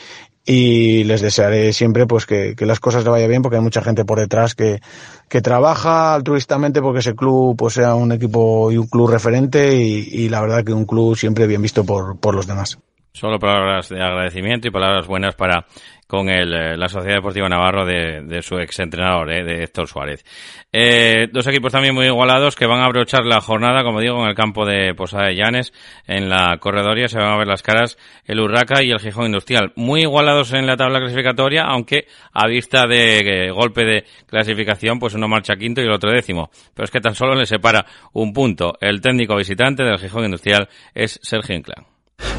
[0.45, 3.81] y les desearé siempre pues que, que, las cosas le vaya bien porque hay mucha
[3.81, 4.79] gente por detrás que,
[5.27, 10.09] que trabaja altruistamente porque ese club pues sea un equipo y un club referente y,
[10.11, 12.79] y la verdad que un club siempre bien visto por, por los demás.
[13.13, 15.65] Solo palabras de agradecimiento y palabras buenas para
[16.09, 20.25] con el, la Sociedad Deportiva Navarro de, de su exentrenador, eh, de Héctor Suárez.
[20.73, 24.27] Eh, dos equipos también muy igualados que van a abrochar la jornada, como digo, en
[24.27, 25.71] el campo de Posada de Llanes,
[26.07, 27.95] en la corredoria, se van a ver las caras
[28.25, 29.71] el Urraca y el Gijón Industrial.
[29.75, 35.13] Muy igualados en la tabla clasificatoria, aunque a vista de eh, golpe de clasificación, pues
[35.13, 36.49] uno marcha quinto y el otro décimo.
[36.73, 38.73] Pero es que tan solo le separa un punto.
[38.81, 41.85] El técnico visitante del Gijón Industrial es Sergio Inclán.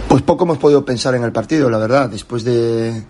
[0.08, 3.04] Pues poco hemos podido pensar en el partido, la verdad, después de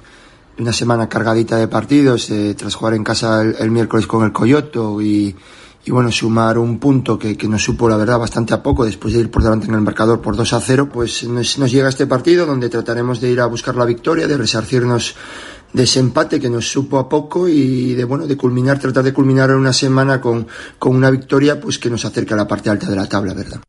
[0.61, 5.01] una semana cargadita de partidos, eh, tras jugar en casa el, miércoles con el Coyoto
[5.01, 5.35] y,
[5.85, 9.15] y bueno, sumar un punto que, que, nos supo la verdad bastante a poco después
[9.15, 11.89] de ir por delante en el marcador por 2 a 0, pues nos, nos llega
[11.89, 15.17] este partido donde trataremos de ir a buscar la victoria, de resarcirnos
[15.73, 19.15] de ese empate que nos supo a poco y de bueno de culminar, tratar de
[19.15, 20.47] culminar una semana con,
[20.79, 23.61] con una victoria pues que nos acerca a la parte alta de la tabla, ¿verdad?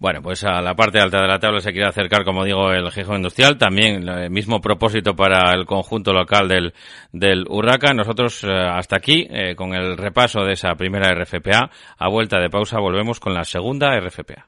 [0.00, 2.90] Bueno, pues a la parte alta de la tabla se quiere acercar, como digo, el
[2.92, 3.58] Gijón Industrial.
[3.58, 6.72] También el mismo propósito para el conjunto local del,
[7.12, 7.92] del Urraca.
[7.92, 11.70] Nosotros eh, hasta aquí, eh, con el repaso de esa primera RFPA.
[11.98, 14.47] A vuelta de pausa volvemos con la segunda RFPA.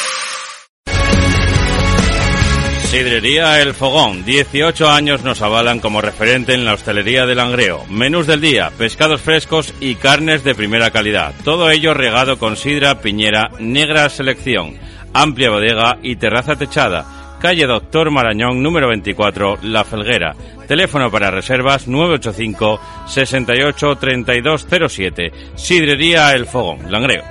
[2.91, 7.85] Sidrería El Fogón, 18 años nos avalan como referente en la hostelería de Langreo.
[7.89, 11.33] Menús del día, pescados frescos y carnes de primera calidad.
[11.45, 14.77] Todo ello regado con sidra, piñera, negra selección,
[15.13, 17.37] amplia bodega y terraza techada.
[17.39, 20.35] Calle Doctor Marañón, número 24, La Felguera.
[20.67, 25.31] Teléfono para reservas 985 68 3207.
[25.55, 27.23] Sidrería El Fogón, Langreo.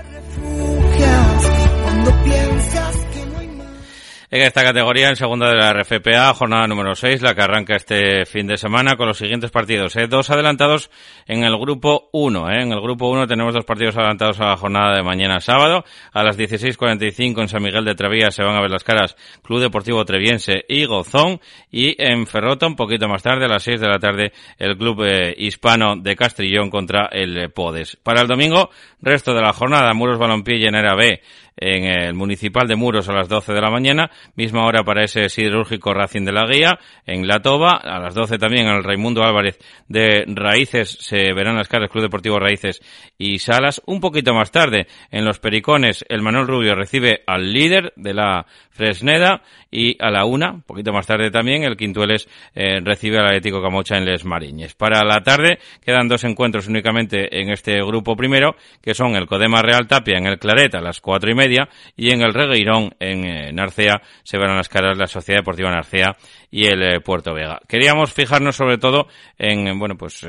[4.33, 8.25] En esta categoría, en segunda de la RFPA, jornada número 6, la que arranca este
[8.27, 9.97] fin de semana con los siguientes partidos.
[9.97, 10.07] ¿eh?
[10.07, 10.89] Dos adelantados
[11.27, 12.49] en el grupo 1.
[12.49, 12.63] ¿eh?
[12.63, 15.85] En el grupo 1 tenemos dos partidos adelantados a la jornada de mañana sábado.
[16.13, 19.63] A las 16.45 en San Miguel de Trevía se van a ver las caras Club
[19.63, 21.41] Deportivo Treviense y Gozón.
[21.73, 25.03] Y en Ferrota, un poquito más tarde, a las 6 de la tarde, el Club
[25.07, 27.97] eh, Hispano de Castrillón contra el eh, Podes.
[27.97, 31.21] Para el domingo, resto de la jornada, Muros Balompié y Enera B
[31.61, 35.29] en el Municipal de Muros a las 12 de la mañana, misma hora para ese
[35.29, 39.23] siderúrgico Racing de la Guía, en La Toba, a las 12 también en el Raimundo
[39.23, 42.81] Álvarez de Raíces, se verán las caras Club Deportivo Raíces
[43.19, 43.83] y Salas.
[43.85, 48.47] Un poquito más tarde, en Los Pericones, el Manuel Rubio recibe al líder de la
[48.71, 53.27] Fresneda y a la una, un poquito más tarde también, el Quintueles eh, recibe al
[53.27, 54.75] Atlético Camocha en Les Mariñes.
[54.75, 59.61] Para la tarde quedan dos encuentros únicamente en este grupo primero, que son el Codema
[59.61, 61.50] Real Tapia en el Claret a las cuatro y media
[61.97, 66.17] y en el Regueirón en eh, Narcea se verán las caras la Sociedad Deportiva Narcea
[66.51, 67.61] y el eh, Puerto Vega.
[67.69, 69.09] Queríamos fijarnos sobre todo
[69.39, 70.27] en, bueno, pues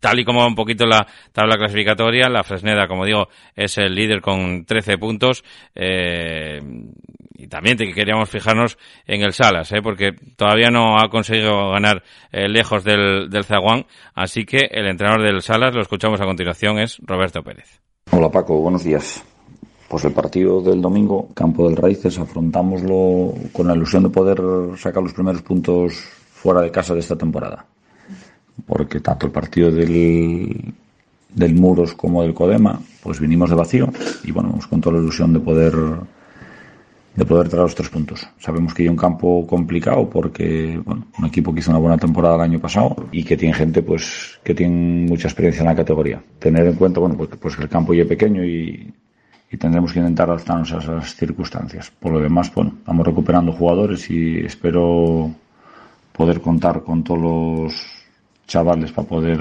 [0.00, 3.94] tal y como va un poquito la tabla clasificatoria, la Fresneda, como digo, es el
[3.94, 5.44] líder con 13 puntos.
[5.74, 6.60] Eh,
[7.34, 9.80] y también queríamos fijarnos en el Salas, ¿eh?
[9.82, 12.02] porque todavía no ha conseguido ganar
[12.32, 13.86] eh, lejos del Zaguán.
[14.14, 17.80] Así que el entrenador del Salas, lo escuchamos a continuación, es Roberto Pérez.
[18.10, 19.24] Hola Paco, buenos días.
[19.88, 24.38] Pues el partido del domingo, Campo del Raíces, afrontámoslo con la ilusión de poder
[24.76, 25.94] sacar los primeros puntos
[26.30, 27.64] fuera de casa de esta temporada.
[28.66, 30.74] Porque tanto el partido del,
[31.34, 33.90] del Muros como del Codema, pues vinimos de vacío
[34.24, 35.74] y bueno, vamos con toda la ilusión de poder
[37.18, 38.28] de poder traer los tres puntos.
[38.38, 42.36] Sabemos que hay un campo complicado porque, bueno, un equipo que hizo una buena temporada
[42.36, 46.22] el año pasado y que tiene gente, pues, que tiene mucha experiencia en la categoría.
[46.38, 48.94] Tener en cuenta, bueno, pues, pues que el campo ya es pequeño y,
[49.50, 51.90] y tendremos que intentar adaptarnos a esas circunstancias.
[51.90, 55.30] Por lo demás, bueno, estamos recuperando jugadores y espero
[56.12, 57.74] poder contar con todos los
[58.46, 59.40] chavales para poder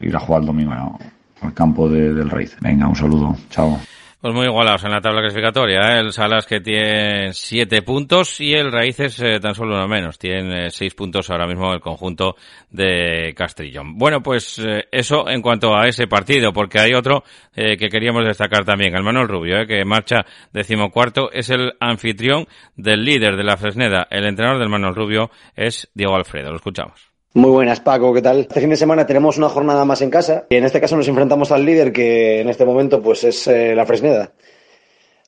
[0.00, 0.98] ir a jugar el domingo
[1.40, 2.56] al campo de, del Raíz.
[2.60, 3.36] Venga, un saludo.
[3.50, 3.78] Chao.
[4.22, 5.80] Pues muy igualados en la tabla clasificatoria.
[5.80, 5.98] ¿eh?
[5.98, 10.16] El Salas que tiene siete puntos y el Raíces eh, tan solo uno menos.
[10.16, 12.36] Tiene seis puntos ahora mismo el conjunto
[12.70, 13.98] de Castrillón.
[13.98, 18.24] Bueno, pues eh, eso en cuanto a ese partido, porque hay otro eh, que queríamos
[18.24, 18.94] destacar también.
[18.94, 24.06] El Manuel Rubio, que marcha decimocuarto, es el anfitrión del líder de la Fresneda.
[24.08, 26.50] El entrenador del Manuel Rubio es Diego Alfredo.
[26.50, 27.11] Lo escuchamos.
[27.34, 28.40] Muy buenas, Paco, ¿qué tal?
[28.40, 31.08] Este fin de semana tenemos una jornada más en casa y en este caso nos
[31.08, 34.32] enfrentamos al líder que en este momento pues es eh, la Fresneda.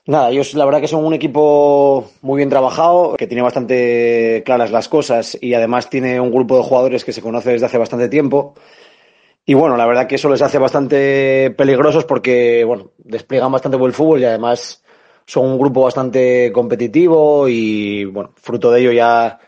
[0.05, 4.71] Nada, ellos la verdad que son un equipo muy bien trabajado, que tiene bastante claras
[4.71, 8.11] las cosas y además tiene un grupo de jugadores que se conoce desde hace bastante
[8.11, 8.53] tiempo.
[9.47, 13.95] Y bueno, la verdad que eso les hace bastante peligrosos porque, bueno, despliegan bastante buen
[13.95, 14.85] fútbol y además
[15.25, 19.39] son un grupo bastante competitivo y, bueno, fruto de ello ya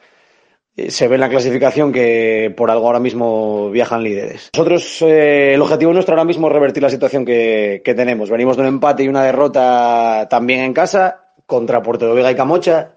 [0.76, 4.50] se ve en la clasificación que por algo ahora mismo viajan líderes.
[4.54, 8.28] Nosotros, eh, el objetivo nuestro ahora mismo es revertir la situación que, que, tenemos.
[8.28, 12.34] Venimos de un empate y una derrota también en casa contra Puerto de Vega y
[12.34, 12.90] Camocha.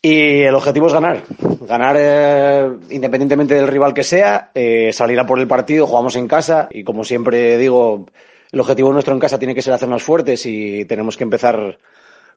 [0.00, 1.22] Y el objetivo es ganar.
[1.60, 6.28] Ganar eh, independientemente del rival que sea, eh, salir a por el partido, jugamos en
[6.28, 8.06] casa y como siempre digo,
[8.52, 11.78] el objetivo nuestro en casa tiene que ser hacernos fuertes y tenemos que empezar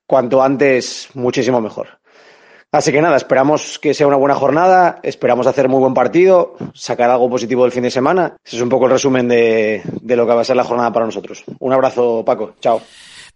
[0.05, 1.99] cuanto antes muchísimo mejor.
[2.71, 7.09] Así que nada, esperamos que sea una buena jornada, esperamos hacer muy buen partido, sacar
[7.09, 8.35] algo positivo del fin de semana.
[8.45, 10.93] Ese es un poco el resumen de, de lo que va a ser la jornada
[10.93, 11.43] para nosotros.
[11.57, 12.53] Un abrazo, Paco.
[12.59, 12.79] Chao.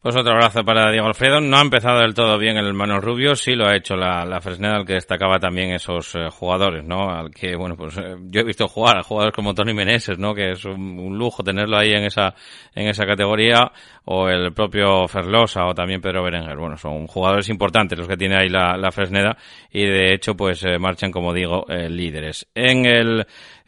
[0.04, 1.40] Pues otro abrazo para Diego Alfredo.
[1.40, 4.42] No ha empezado del todo bien el Manos Rubio, sí lo ha hecho la, la
[4.42, 7.10] Fresneda, al que destacaba también esos eh, jugadores, ¿no?
[7.10, 10.36] Al que, bueno, pues eh, yo he visto jugar a jugadores como Tony Meneses, ¿no?
[10.36, 12.36] Que es un, un, lujo tenerlo ahí en esa,
[12.76, 13.72] en esa categoría,
[14.04, 16.58] o el propio Ferlosa, o también Pedro Berenguer.
[16.58, 19.38] Bueno, son jugadores importantes los que tiene ahí la, la Fresneda,
[19.72, 22.46] y de hecho, pues eh, marchan, como digo, líderes.
[22.54, 23.26] En el,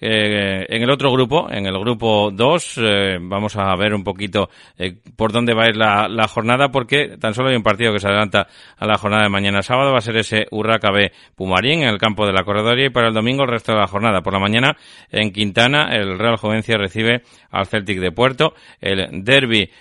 [0.08, 4.50] eh, en el otro grupo, en el grupo 2, eh, vamos a ver un poquito
[4.78, 8.00] eh, por dónde va a ir la, jornada, porque tan solo hay un partido que
[8.00, 8.48] se adelanta
[8.78, 11.98] a la jornada de mañana sábado, va a ser ese Urraca B Pumarín en el
[11.98, 14.22] campo de la Corredoria y para el domingo el resto de la jornada.
[14.22, 14.78] Por la mañana
[15.10, 19.72] en Quintana el Real Jovencia recibe al Celtic de Puerto, el derby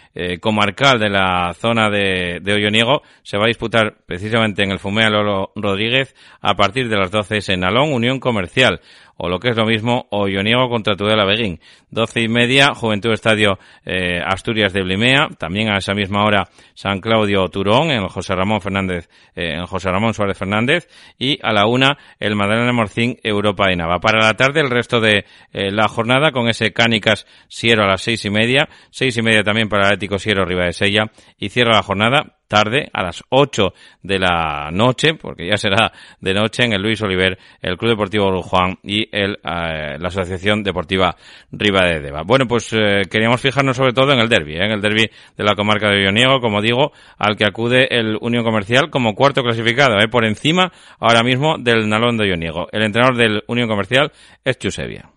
[0.41, 5.11] comarcal de la zona de, de Olloniego se va a disputar precisamente en el Fumea
[5.11, 8.81] Lolo Rodríguez a partir de las 12 en Nalón, Unión Comercial
[9.17, 11.61] o lo que es lo mismo, Olloniego contra Tudela Beguín.
[11.91, 17.01] Doce y media, Juventud Estadio eh, Asturias de Blimea, también a esa misma hora San
[17.01, 20.89] Claudio Turón, en José Ramón Fernández, eh, en José Ramón Suárez Fernández,
[21.19, 24.01] y a la una el Madalena Morcín Europa de Nava.
[24.01, 28.03] Para la tarde el resto de eh, la jornada con ese Cánicas Siero a las
[28.03, 31.51] seis y media, seis y media también para el Ético Siero Riva de Sella, y
[31.51, 33.73] cierra la jornada tarde, a las 8
[34.03, 38.43] de la noche, porque ya será de noche en el Luis Oliver, el Club Deportivo
[38.43, 41.17] Juan y el, eh, la Asociación Deportiva
[41.51, 42.23] Riva de Deva.
[42.25, 44.65] Bueno, pues eh, queríamos fijarnos sobre todo en el derby, ¿eh?
[44.65, 48.45] en el derby de la comarca de Ioniego, como digo, al que acude el Unión
[48.45, 52.69] Comercial como cuarto clasificado, por encima ahora mismo del Nalón de Ioniego.
[52.73, 54.13] El entrenador del Unión Comercial
[54.45, 55.09] es Chusevia.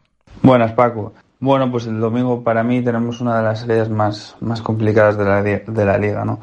[0.41, 1.13] Buenas, Paco.
[1.39, 5.25] Bueno, pues el domingo para mí tenemos una de las salidas más, más complicadas de
[5.25, 6.39] la, de la liga, ¿no?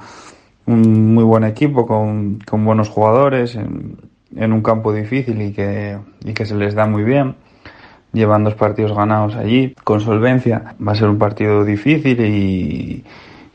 [0.66, 6.32] Un muy buen equipo con, con buenos jugadores en, un campo difícil y que, y
[6.32, 7.36] que se les da muy bien.
[8.12, 10.74] Llevan dos partidos ganados allí con solvencia.
[10.86, 13.04] Va a ser un partido difícil y,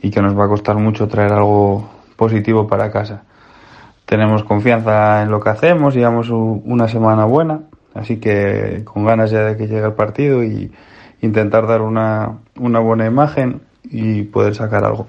[0.02, 3.24] y que nos va a costar mucho traer algo positivo para casa.
[4.06, 7.62] Tenemos confianza en lo que hacemos, llevamos una semana buena,
[7.94, 10.72] así que con ganas ya de que llegue el partido y
[11.22, 15.08] intentar dar una, una buena imagen y poder sacar algo.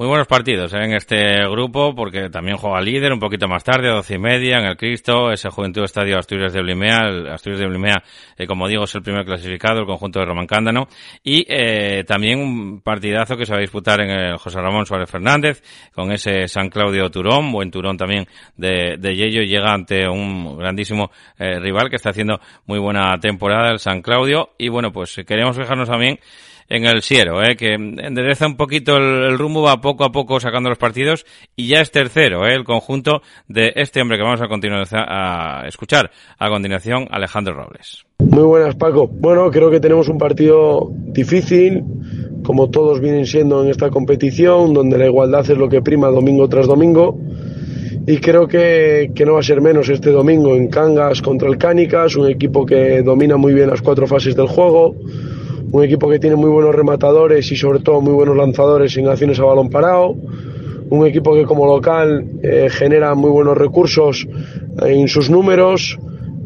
[0.00, 0.78] Muy buenos partidos ¿eh?
[0.82, 4.56] en este grupo, porque también juega líder un poquito más tarde, a doce y media,
[4.56, 7.00] en el Cristo, ese Juventud Estadio Asturias de Blimea.
[7.06, 8.02] El Asturias de Blimea,
[8.38, 10.88] eh, como digo, es el primer clasificado, el conjunto de Román Cándano.
[11.22, 15.10] Y eh, también un partidazo que se va a disputar en el José Ramón Suárez
[15.10, 18.26] Fernández, con ese San Claudio Turón, buen Turón también
[18.56, 23.70] de, de Yello, llega ante un grandísimo eh, rival que está haciendo muy buena temporada,
[23.70, 24.52] el San Claudio.
[24.56, 26.18] Y bueno, pues queremos fijarnos también
[26.70, 27.56] en el Siero, ¿eh?
[27.56, 31.80] que endereza un poquito el, rumbo, va poco a poco sacando los partidos y ya
[31.80, 32.54] es tercero ¿eh?
[32.54, 38.06] el conjunto de este hombre que vamos a, a escuchar a continuación, Alejandro Robles.
[38.20, 39.08] Muy buenas, Paco.
[39.08, 41.82] Bueno, creo que tenemos un partido difícil,
[42.44, 46.48] como todos vienen siendo en esta competición, donde la igualdad es lo que prima domingo
[46.48, 47.18] tras domingo.
[48.06, 51.58] Y creo que, que no va a ser menos este domingo en Cangas contra el
[51.58, 54.94] Cánicas, un equipo que domina muy bien las cuatro fases del juego,
[55.72, 59.38] un equipo que tiene muy buenos rematadores y sobre todo muy buenos lanzadores en acciones
[59.38, 60.16] a balón parado,
[60.90, 64.26] un equipo que como local eh, genera muy buenos recursos
[64.82, 65.98] en sus números.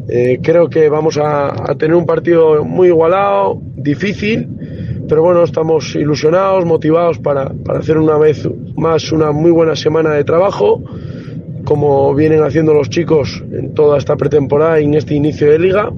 [0.07, 4.47] Eh, creo que vamos a, a, tener un partido muy igualado, difícil,
[5.09, 10.11] pero bueno, estamos ilusionados, motivados para, para hacer una vez más una muy buena semana
[10.11, 10.83] de trabajo,
[11.63, 15.91] como vienen haciendo los chicos en toda esta pretemporada y en este inicio de liga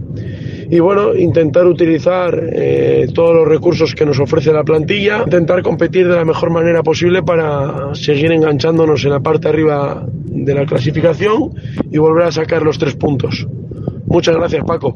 [0.69, 6.07] y bueno, intentar utilizar eh, todos los recursos que nos ofrece la plantilla, intentar competir
[6.07, 11.53] de la mejor manera posible para seguir enganchándonos en la parte arriba de la clasificación
[11.89, 13.47] y volver a sacar los tres puntos.
[14.05, 14.95] Muchas gracias, Paco.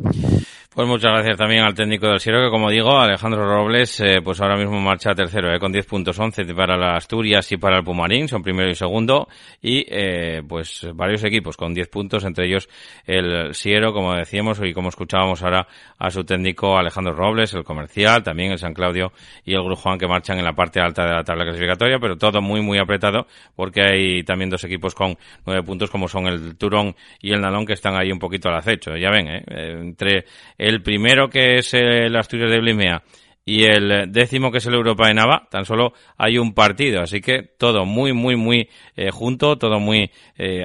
[0.74, 4.40] Pues muchas gracias también al técnico del Siero, que como digo, Alejandro Robles, eh, pues
[4.40, 7.84] ahora mismo marcha tercero, eh, con 10 puntos 11 para la Asturias y para el
[7.84, 9.28] Pumarín, son primero y segundo,
[9.62, 12.70] y eh, pues varios equipos con 10 puntos, entre ellos
[13.06, 15.68] el Siero, como decíamos, y como escuchábamos ahora
[16.00, 19.12] a su técnico Alejandro Robles, el comercial, también el San Claudio
[19.44, 22.18] y el Grupo Juan que marchan en la parte alta de la tabla clasificatoria, pero
[22.18, 26.56] todo muy, muy apretado, porque hay también dos equipos con 9 puntos, como son el
[26.56, 28.96] Turón y el Nalón, que están ahí un poquito al acecho.
[28.96, 29.44] Ya ven, eh,
[29.82, 30.24] entre
[30.62, 33.02] el primero que es el Asturias de Blimea
[33.44, 37.20] y el décimo que es el Europa de Nava, tan solo hay un partido, así
[37.20, 40.64] que todo muy, muy, muy eh, junto, todo muy eh,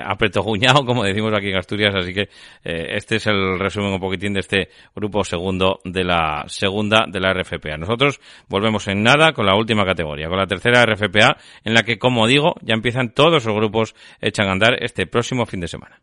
[0.85, 2.29] como decimos aquí en Asturias, así que
[2.63, 7.19] eh, este es el resumen un poquitín de este grupo segundo de la segunda de
[7.19, 7.79] la RFPA.
[7.79, 11.99] Nosotros volvemos en nada con la última categoría, con la tercera RFPA, en la que,
[11.99, 16.03] como digo, ya empiezan todos los grupos echan a andar este próximo fin de semana.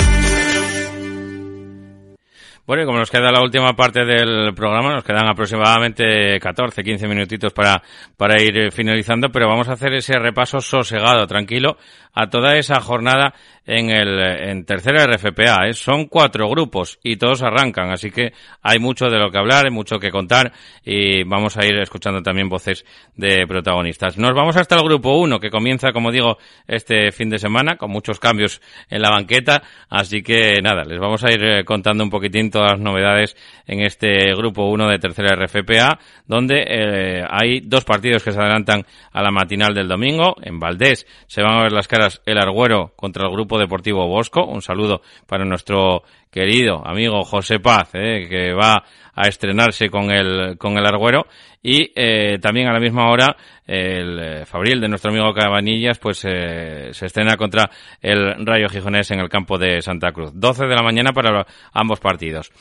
[2.65, 7.07] Bueno, y como nos queda la última parte del programa, nos quedan aproximadamente 14, 15
[7.07, 7.81] minutitos para,
[8.15, 11.77] para ir finalizando, pero vamos a hacer ese repaso sosegado, tranquilo,
[12.13, 13.33] a toda esa jornada
[13.65, 15.67] en el en tercera RFPA.
[15.67, 15.73] ¿eh?
[15.73, 19.71] Son cuatro grupos y todos arrancan, así que hay mucho de lo que hablar, hay
[19.71, 20.51] mucho que contar
[20.83, 22.85] y vamos a ir escuchando también voces
[23.15, 24.17] de protagonistas.
[24.17, 26.37] Nos vamos hasta el grupo 1 que comienza, como digo,
[26.67, 31.23] este fin de semana con muchos cambios en la banqueta, así que nada, les vamos
[31.23, 33.35] a ir eh, contando un poquitín todas las novedades
[33.67, 38.85] en este grupo 1 de tercera RFPA, donde eh, hay dos partidos que se adelantan
[39.11, 40.35] a la matinal del domingo.
[40.41, 44.45] En Valdés se van a ver las caras el Argüero contra el grupo Deportivo Bosco.
[44.45, 48.83] Un saludo para nuestro querido amigo José Paz, eh, que va
[49.13, 51.25] a estrenarse con el, con el Argüero.
[51.61, 53.35] Y eh, también a la misma hora
[53.67, 57.69] el eh, Fabril de nuestro amigo Cabanillas pues se estrena contra
[58.01, 60.31] el Rayo Gijonés en el campo de Santa Cruz.
[60.33, 62.51] 12 de la mañana para ambos partidos.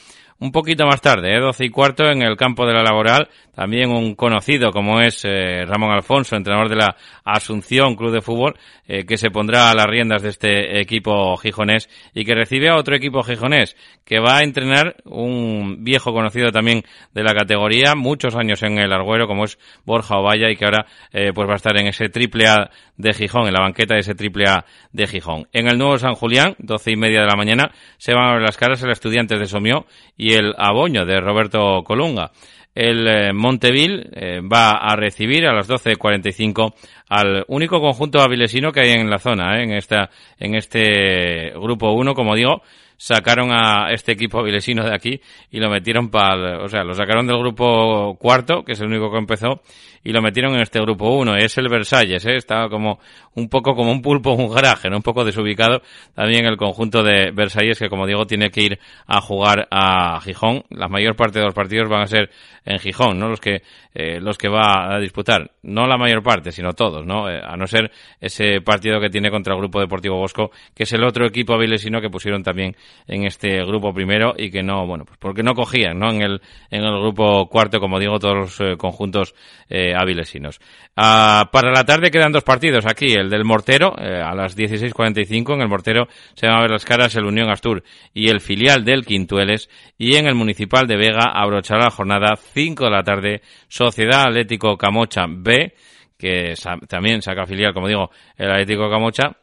[0.42, 1.38] Un poquito más tarde, ¿eh?
[1.38, 5.66] 12 y cuarto, en el campo de la laboral, también un conocido como es eh,
[5.66, 8.56] Ramón Alfonso, entrenador de la Asunción Club de Fútbol,
[8.88, 12.76] eh, que se pondrá a las riendas de este equipo gijonés y que recibe a
[12.76, 13.76] otro equipo gijonés
[14.06, 18.94] que va a entrenar un viejo conocido también de la categoría, muchos años en el
[18.94, 22.08] Argüero, como es Borja Ovalla y que ahora eh, pues va a estar en ese
[22.08, 25.48] triple A de Gijón, en la banqueta de ese triple A de Gijón.
[25.52, 28.42] En el nuevo San Julián, doce y media de la mañana, se van a ver
[28.42, 29.86] las caras el Estudiantes de Somió
[30.16, 32.30] y el Aboño de Roberto Colunga.
[32.74, 36.72] El eh, Monteville eh, va a recibir a las 12.45
[37.08, 40.08] al único conjunto avilesino que hay en la zona, eh, en, esta,
[40.38, 42.62] en este grupo 1, como digo,
[43.00, 47.26] sacaron a este equipo vilesino de aquí y lo metieron para, o sea, lo sacaron
[47.26, 49.62] del grupo cuarto, que es el único que empezó,
[50.04, 51.34] y lo metieron en este grupo uno.
[51.34, 52.36] Es el Versalles, ¿eh?
[52.36, 52.98] estaba como
[53.36, 54.96] un poco como un pulpo un garaje, ¿no?
[54.96, 55.80] un poco desubicado
[56.14, 60.64] también el conjunto de Versalles que como digo tiene que ir a jugar a Gijón.
[60.68, 62.28] La mayor parte de los partidos van a ser
[62.66, 63.28] en Gijón, ¿no?
[63.28, 67.28] Los que eh, los que va a disputar, no la mayor parte, sino todos, ¿no?
[67.28, 67.90] Eh, a no ser
[68.20, 72.00] ese partido que tiene contra el Grupo Deportivo Bosco, que es el otro equipo avilesino
[72.00, 72.76] que pusieron también
[73.06, 76.10] en este grupo primero y que no, bueno, pues porque no cogían, ¿no?
[76.10, 79.34] En el en el grupo cuarto, como digo, todos los eh, conjuntos
[79.68, 80.60] eh, avilesinos.
[80.96, 85.62] Ah, para la tarde quedan dos partidos aquí, el del Mortero a las 16:45 en
[85.62, 87.82] el Mortero se van a ver las caras el Unión Astur
[88.12, 89.68] y el filial del Quintueles
[89.98, 94.76] y en el Municipal de Vega abrochará la jornada 5 de la tarde, Sociedad Atlético
[94.76, 95.74] Camocha B,
[96.18, 96.54] que
[96.88, 99.36] también saca filial, como digo, el Atlético Camocha,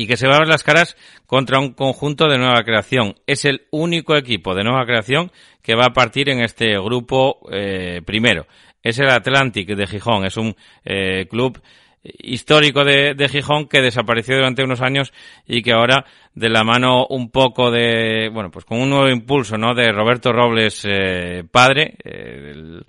[0.00, 0.96] y que se va a ver las caras
[1.26, 3.16] contra un conjunto de nueva creación.
[3.26, 5.30] Es el único equipo de nueva creación
[5.60, 8.46] que va a partir en este grupo eh, primero.
[8.82, 11.60] Es el Atlantic de Gijón, es un eh, club
[12.02, 15.12] histórico de, Gijón que desapareció durante unos años
[15.46, 19.58] y que ahora de la mano un poco de bueno pues con un nuevo impulso
[19.58, 22.80] no de Roberto Robles eh, padre eh,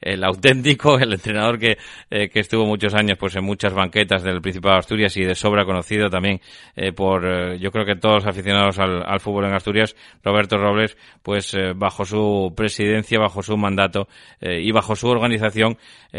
[0.00, 1.78] el auténtico, el entrenador que,
[2.10, 5.34] eh, que estuvo muchos años pues en muchas banquetas del Principado de Asturias y de
[5.34, 6.40] sobra conocido también
[6.76, 9.94] eh, por, eh, yo creo que todos los aficionados al, al, fútbol en Asturias,
[10.24, 14.08] Roberto Robles, pues bajo su presidencia, bajo su mandato
[14.40, 15.76] y bajo su organización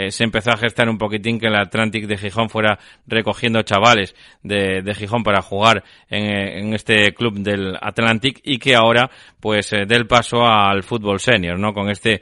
[0.09, 2.77] se empezó a gestar un poquitín que el Atlantic de Gijón fuera
[3.07, 9.09] recogiendo chavales de, Gijón para jugar en, en, este club del Atlantic y que ahora
[9.39, 11.73] pues del paso al fútbol senior, ¿no?
[11.73, 12.21] Con este,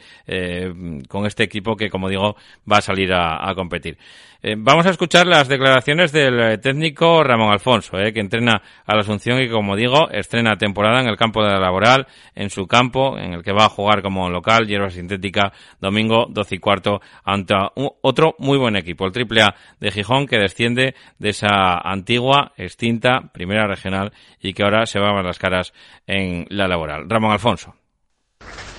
[1.08, 2.36] con este equipo que, como digo,
[2.72, 3.98] va a salir a, competir.
[4.42, 8.96] Eh, vamos a escuchar las declaraciones del eh, técnico Ramón Alfonso, eh, que entrena a
[8.96, 12.66] la Asunción y, como digo, estrena temporada en el campo de la laboral, en su
[12.66, 17.02] campo, en el que va a jugar como local, hierba sintética, domingo 12 y cuarto,
[17.26, 17.54] ante
[18.02, 23.30] otro muy buen equipo, el Triple A de Gijón, que desciende de esa antigua, extinta,
[23.34, 25.74] primera regional y que ahora se va a ver las caras
[26.08, 27.10] en la laboral.
[27.10, 27.76] Ramón Alfonso.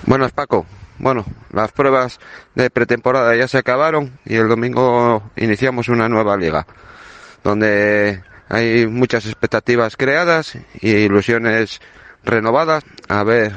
[0.06, 0.66] Buenas, Paco
[1.00, 2.20] bueno, las pruebas
[2.54, 6.66] de pretemporada ya se acabaron y el domingo iniciamos una nueva liga,
[7.42, 11.80] donde hay muchas expectativas creadas y ilusiones
[12.22, 12.84] renovadas.
[13.08, 13.52] A ver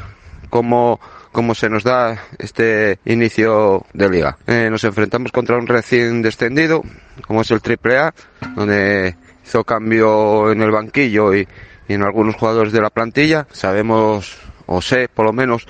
[0.50, 1.02] cómo,
[1.34, 4.38] cómo se nos da este inicio de liga.
[4.48, 6.82] Eh, nos enfrentamos contra un recién descendido,
[7.28, 8.14] como es el AAA,
[8.56, 11.46] donde hizo cambio en el banquillo y,
[11.90, 13.48] y en algunos jugadores de la plantilla.
[13.52, 15.68] Sabemos, o sé por lo menos,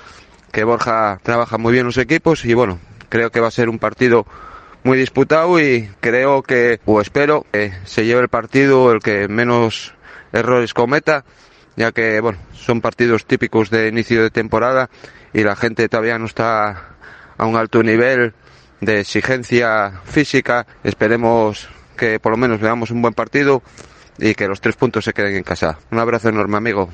[0.53, 2.79] que Borja trabaja muy bien los equipos y bueno,
[3.09, 4.25] creo que va a ser un partido
[4.83, 9.95] muy disputado y creo que, o espero, que se lleve el partido el que menos
[10.31, 11.25] errores cometa,
[11.75, 14.91] ya que, bueno, son partidos típicos de inicio de temporada
[15.33, 16.97] y la gente todavía no está
[17.35, 18.35] a un alto nivel
[18.79, 20.67] de exigencia física.
[20.83, 23.63] Esperemos que por lo menos veamos un buen partido
[24.19, 25.79] y que los tres puntos se queden en casa.
[25.89, 26.91] Un abrazo enorme, amigo.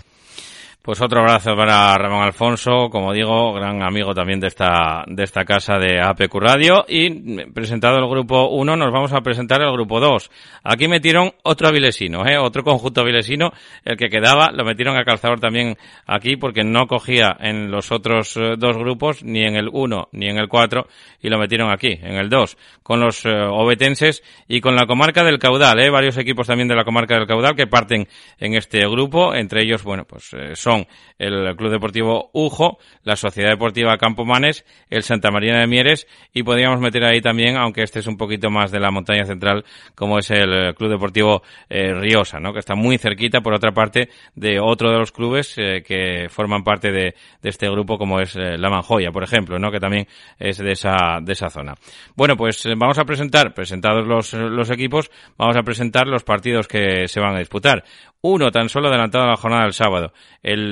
[0.81, 5.43] Pues otro abrazo para Ramón Alfonso, como digo, gran amigo también de esta, de esta
[5.43, 6.85] casa de APQ Radio.
[6.87, 10.31] Y presentado el grupo 1, nos vamos a presentar el grupo 2.
[10.63, 12.37] Aquí metieron otro avilesino, ¿eh?
[12.37, 13.51] otro conjunto avilesino,
[13.83, 15.77] el que quedaba, lo metieron a calzador también
[16.07, 20.29] aquí porque no cogía en los otros eh, dos grupos, ni en el 1 ni
[20.29, 20.87] en el 4,
[21.21, 25.25] y lo metieron aquí, en el 2, con los eh, obetenses y con la comarca
[25.25, 25.89] del Caudal, ¿eh?
[25.89, 28.07] varios equipos también de la comarca del Caudal que parten
[28.39, 30.85] en este grupo, entre ellos, bueno, pues eh, son
[31.17, 36.79] el Club Deportivo Ujo, la Sociedad Deportiva Campomanes, el Santa María de Mieres y podríamos
[36.79, 39.65] meter ahí también, aunque este es un poquito más de la montaña central,
[39.95, 44.59] como es el Club Deportivo eh, Riosa, que está muy cerquita, por otra parte, de
[44.59, 48.69] otro de los clubes eh, que forman parte de, este grupo, como es eh, la
[48.69, 49.71] Manjoya, por ejemplo, ¿no?
[49.71, 50.07] que también
[50.37, 51.73] es de esa, de esa zona.
[52.15, 56.67] Bueno, pues eh, vamos a presentar, presentados los, los equipos, vamos a presentar los partidos
[56.67, 57.83] que se van a disputar
[58.21, 60.13] uno tan solo adelantado a la jornada del sábado.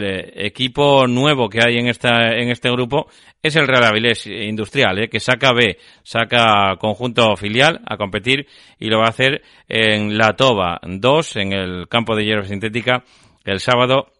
[0.03, 3.07] Eh, equipo nuevo que hay en esta en este grupo
[3.41, 8.47] es el Real Avilés Industrial, eh, que saca B, saca conjunto filial a competir
[8.79, 13.03] y lo va a hacer en La Toba 2 en el campo de hierba sintética
[13.45, 14.11] el sábado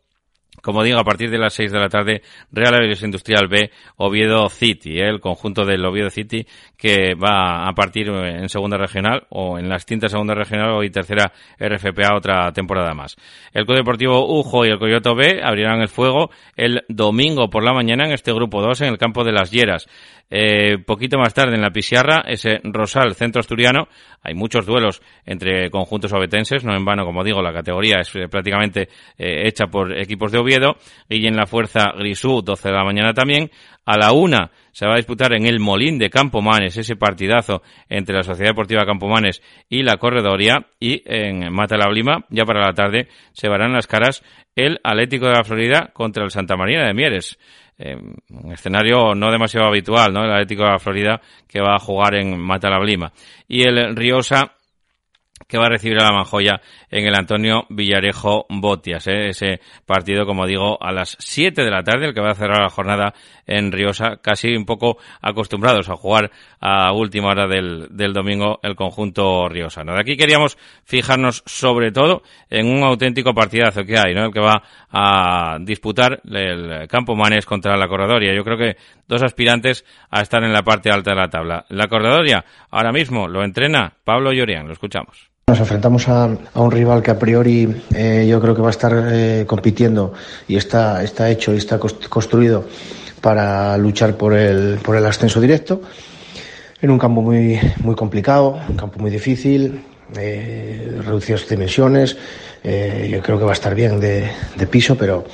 [0.68, 4.50] como digo, a partir de las 6 de la tarde, Real Avilés Industrial B, Oviedo
[4.50, 5.08] City, ¿eh?
[5.08, 6.46] el conjunto del Oviedo City
[6.76, 11.32] que va a partir en segunda regional o en la extinta segunda regional y tercera
[11.58, 13.16] RFPA otra temporada más.
[13.54, 17.72] El Club Deportivo Ujo y el Coyoto B abrirán el fuego el domingo por la
[17.72, 19.88] mañana en este grupo 2 en el campo de las Lleras.
[20.30, 23.88] Eh, poquito más tarde en la Pisiarra, ese Rosal Centro Asturiano,
[24.22, 28.28] hay muchos duelos entre conjuntos obetenses, no en vano, como digo, la categoría es eh,
[28.28, 30.76] prácticamente eh, hecha por equipos de Oviedo
[31.08, 33.50] y en la Fuerza Grisú, 12 de la mañana también.
[33.86, 38.18] A la una se va a disputar en el Molín de Campomanes ese partidazo entre
[38.18, 42.74] la Sociedad Deportiva Campomanes y la Corredoria y en Mata la Blima, ya para la
[42.74, 44.24] tarde, se verán las caras
[44.58, 47.38] el Atlético de la Florida contra el Santa María de Mieres.
[47.80, 50.24] Un escenario no demasiado habitual, ¿no?
[50.24, 53.12] El Atlético de la Florida que va a jugar en Mata la Blima.
[53.48, 54.57] Y el Riosa
[55.48, 59.08] que va a recibir a la Manjoya en el Antonio Villarejo Botias.
[59.08, 59.30] ¿eh?
[59.30, 62.62] Ese partido, como digo, a las 7 de la tarde, el que va a cerrar
[62.62, 63.14] la jornada
[63.46, 68.76] en Riosa, casi un poco acostumbrados a jugar a última hora del, del domingo el
[68.76, 69.94] conjunto riosano.
[69.94, 74.26] De aquí queríamos fijarnos sobre todo en un auténtico partidazo que hay, ¿no?
[74.26, 78.34] El que va a disputar el Campo Manes contra la Corredoria.
[78.36, 78.78] Yo creo que
[79.08, 81.66] dos aspirantes a estar en la parte alta de la tabla.
[81.70, 84.68] La Corredoria ahora mismo lo entrena Pablo Llorian.
[84.68, 85.27] Lo escuchamos.
[85.50, 86.26] Nos enfrentamos a,
[86.56, 90.12] un rival que a priori eh, yo creo que va a estar eh, compitiendo
[90.46, 92.66] y está, está hecho y está construido
[93.22, 95.80] para luchar por el, por el ascenso directo
[96.82, 99.86] en un campo muy, muy complicado, un campo muy difícil,
[100.16, 102.18] eh, reducidas dimensiones.
[102.64, 105.26] Eh, yo creo que va a estar bien de, de, piso, pero,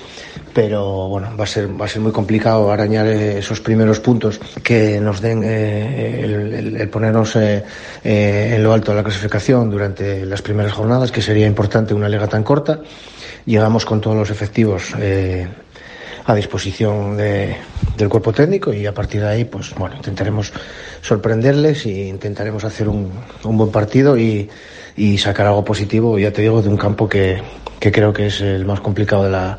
[0.54, 5.00] pero bueno, va a ser, va a ser muy complicado arañar esos primeros puntos que
[5.00, 7.64] nos den eh, el, el, ponernos eh,
[8.04, 12.10] eh, en lo alto de la clasificación durante las primeras jornadas, que sería importante una
[12.10, 12.82] liga tan corta.
[13.46, 15.48] Llegamos con todos los efectivos eh,
[16.26, 17.56] a disposición de,
[17.98, 20.54] del cuerpo técnico y a partir de ahí, pues bueno, intentaremos
[21.02, 23.12] sorprenderles e intentaremos hacer un,
[23.44, 24.50] un buen partido y,
[24.96, 27.42] y, sacar algo positivo, ya te digo, de un campo que,
[27.80, 29.58] que creo que es el más complicado de la,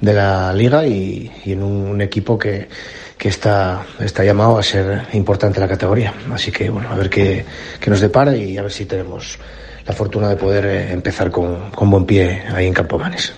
[0.00, 2.68] de la liga y, y en un, equipo que,
[3.16, 6.12] que está, está llamado a ser importante la categoría.
[6.32, 7.44] Así que, bueno, a ver qué,
[7.78, 9.38] qué nos depara y a ver si tenemos
[9.86, 13.32] la fortuna de poder eh, empezar con, con buen pie ahí en Campomanes.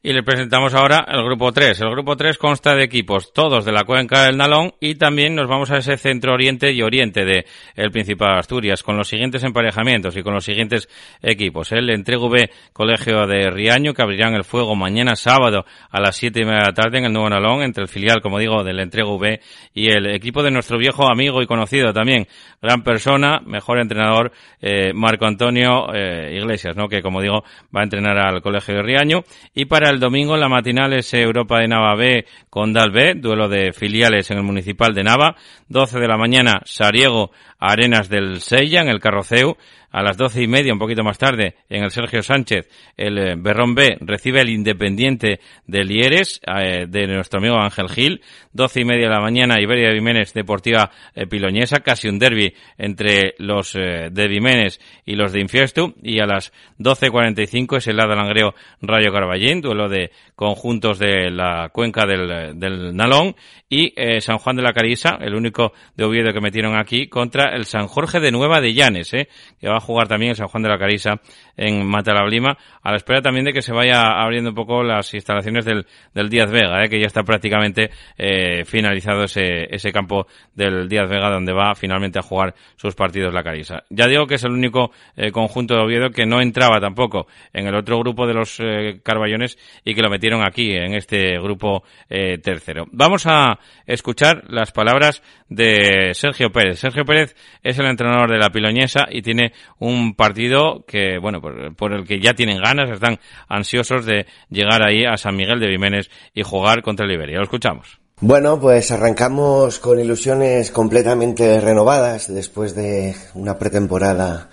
[0.00, 1.80] Y le presentamos ahora el grupo 3.
[1.80, 5.48] El grupo 3 consta de equipos, todos de la cuenca del Nalón, y también nos
[5.48, 9.42] vamos a ese centro oriente y oriente de el Principado de Asturias, con los siguientes
[9.42, 10.88] emparejamientos y con los siguientes
[11.20, 11.72] equipos.
[11.72, 16.42] El Entrego B Colegio de Riaño, que abrirán el fuego mañana sábado a las siete
[16.42, 18.78] y media de la tarde en el Nuevo Nalón, entre el filial, como digo, del
[18.78, 19.40] Entrego B
[19.74, 22.28] y el equipo de nuestro viejo amigo y conocido también,
[22.62, 24.30] gran persona, mejor entrenador,
[24.60, 26.88] eh, Marco Antonio eh, Iglesias, ¿no?
[26.88, 27.42] que como digo,
[27.74, 29.24] va a entrenar al Colegio de Riaño.
[29.54, 33.48] Y para el domingo la matinal es Europa de Nava B con Dal B, duelo
[33.48, 35.36] de filiales en el municipal de Nava.
[35.68, 39.56] 12 de la mañana, Sariego, Arenas del Sella en el Carroceu
[39.90, 43.34] a las doce y media, un poquito más tarde, en el Sergio Sánchez, el eh,
[43.36, 48.20] Berrón B recibe el Independiente de Lieres, eh, de nuestro amigo Ángel Gil.
[48.52, 53.34] Doce y media de la mañana, Iberia de Deportiva eh, Piloñesa, casi un derby entre
[53.38, 55.94] los eh, de Vimenes y los de Infiestu.
[56.02, 60.10] Y a las doce cuarenta y cinco es el Lado Langreo Rayo Carballín, duelo de
[60.34, 63.36] conjuntos de la cuenca del, del Nalón.
[63.70, 67.66] Y San Juan de la Carisa, el único de Oviedo que metieron aquí, contra el
[67.66, 69.28] San Jorge de Nueva de Llanes, eh,
[69.60, 71.20] que va a jugar también el San Juan de la Carisa
[71.56, 75.64] en Matalablima, a la espera también de que se vaya abriendo un poco las instalaciones
[75.64, 80.88] del, del Díaz Vega, eh, que ya está prácticamente eh, finalizado ese, ese campo del
[80.88, 83.82] Díaz Vega donde va finalmente a jugar sus partidos la Carisa.
[83.90, 87.66] Ya digo que es el único eh, conjunto de Oviedo que no entraba tampoco en
[87.66, 88.58] el otro grupo de los
[89.02, 92.86] Carballones y que lo metieron aquí en este grupo tercero.
[92.92, 96.78] Vamos a escuchar las palabras de Sergio Pérez.
[96.78, 101.92] Sergio Pérez es el entrenador de la Piloñesa y tiene un partido que, bueno, por,
[101.92, 103.18] el que ya tienen ganas, están
[103.48, 107.38] ansiosos de llegar ahí a San Miguel de Vimenes y jugar contra el Iberia.
[107.38, 107.98] Lo escuchamos.
[108.20, 114.50] Bueno, pues arrancamos con ilusiones completamente renovadas después de una pretemporada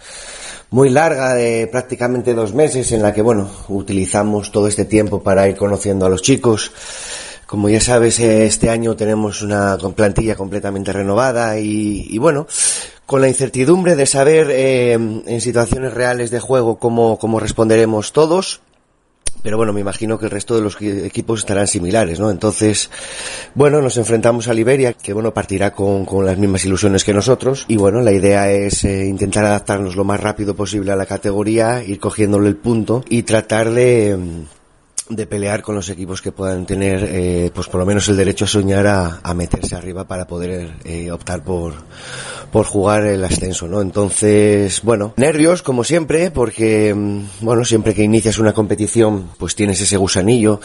[0.70, 5.48] muy larga de prácticamente dos meses en la que, bueno, utilizamos todo este tiempo para
[5.48, 6.72] ir conociendo a los chicos.
[7.48, 12.46] Como ya sabes, este año tenemos una plantilla completamente renovada y, y bueno,
[13.06, 18.62] con la incertidumbre de saber eh, en situaciones reales de juego cómo, cómo responderemos todos.
[19.44, 22.32] Pero bueno, me imagino que el resto de los equipos estarán similares, ¿no?
[22.32, 22.90] Entonces,
[23.54, 27.66] bueno, nos enfrentamos a Liberia, que bueno, partirá con, con las mismas ilusiones que nosotros.
[27.68, 31.84] Y bueno, la idea es eh, intentar adaptarnos lo más rápido posible a la categoría,
[31.84, 34.18] ir cogiéndole el punto y tratar de,
[35.10, 38.46] de pelear con los equipos que puedan tener, eh, pues por lo menos el derecho
[38.46, 41.74] a soñar a, a meterse arriba para poder eh, optar por,
[42.52, 43.82] por jugar el ascenso, ¿no?
[43.82, 49.82] Entonces, bueno, nervios como siempre, porque, mm, bueno, siempre que inicias una competición, pues tienes
[49.82, 50.60] ese gusanillo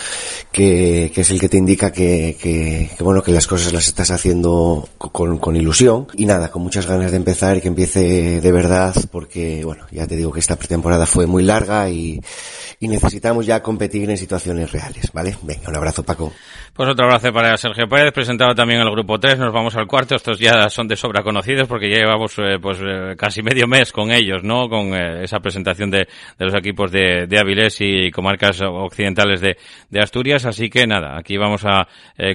[0.53, 3.87] que, que es el que te indica que, que, que, bueno, que las cosas las
[3.87, 8.41] estás haciendo con, con ilusión y nada, con muchas ganas de empezar y que empiece
[8.41, 12.21] de verdad, porque, bueno, ya te digo que esta pretemporada fue muy larga y,
[12.79, 15.37] y necesitamos ya competir en situaciones reales, ¿vale?
[15.43, 16.33] Venga, un abrazo Paco.
[16.81, 20.15] Pues otro abrazo para Sergio Pérez, presentado también el grupo 3, nos vamos al cuarto,
[20.15, 23.93] estos ya son de sobra conocidos porque ya llevamos eh, pues eh, casi medio mes
[23.93, 24.67] con ellos, ¿no?
[24.71, 26.09] Con eh, esa presentación de,
[26.39, 29.59] los equipos de, de Avilés y comarcas occidentales de,
[30.01, 31.87] Asturias, así que nada, aquí vamos a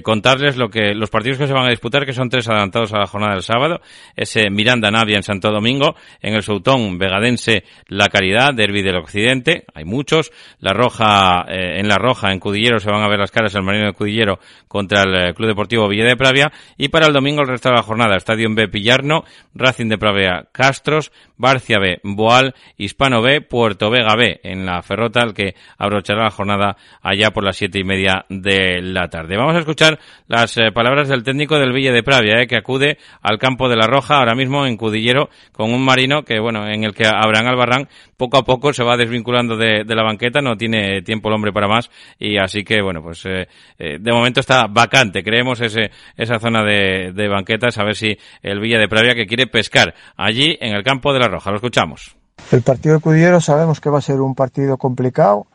[0.04, 2.98] contarles lo que los partidos que se van a disputar, que son tres adelantados a
[2.98, 3.80] la jornada del sábado,
[4.14, 9.64] ese Miranda Navia en Santo Domingo, en el Soutón Vegadense La Caridad, Derby del Occidente,
[9.74, 10.30] hay muchos,
[10.60, 13.86] la Roja, en La Roja, en Cudillero se van a ver las caras el Marino
[13.86, 14.35] de Cudillero
[14.68, 17.82] contra el Club Deportivo Villa de Pravia y para el domingo el resto de la
[17.82, 19.24] jornada, Estadio B Pillarno,
[19.54, 25.22] Racing de Pravia Castros, Barcia B Boal, Hispano B, Puerto Vega B en la Ferrota,
[25.22, 29.36] el que abrochará la jornada allá por las siete y media de la tarde.
[29.36, 32.98] Vamos a escuchar las eh, palabras del técnico del Villa de Pravia, eh, que acude
[33.22, 36.84] al campo de la Roja ahora mismo en Cudillero con un marino que, bueno, en
[36.84, 41.02] el que Abraham Albarrán poco a poco se va desvinculando de, la banqueta, no tiene
[41.02, 44.66] tiempo el hombre para más y así que, bueno, pues eh, eh de momento está
[44.66, 49.14] vacante, creemos ese, esa zona de, de banquetas, a ver si el Villa de Pravia
[49.14, 51.50] que quiere pescar allí en el campo de la Roja.
[51.50, 52.16] Lo escuchamos.
[52.52, 55.46] El partido de Cudillero sabemos que va a ser un partido complicado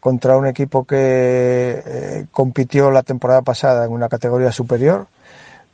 [0.00, 5.06] contra un equipo que eh, compitió la temporada pasada en una categoría superior.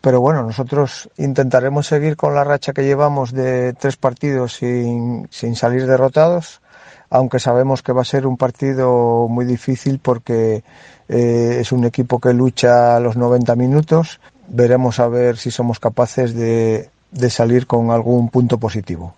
[0.00, 5.56] Pero bueno, nosotros intentaremos seguir con la racha que llevamos de tres partidos sin, sin
[5.56, 6.60] salir derrotados,
[7.08, 10.62] aunque sabemos que va a ser un partido muy difícil porque
[11.08, 14.20] eh, es un equipo que lucha los 90 minutos.
[14.48, 19.14] Veremos a ver si somos capaces de, de salir con algún punto positivo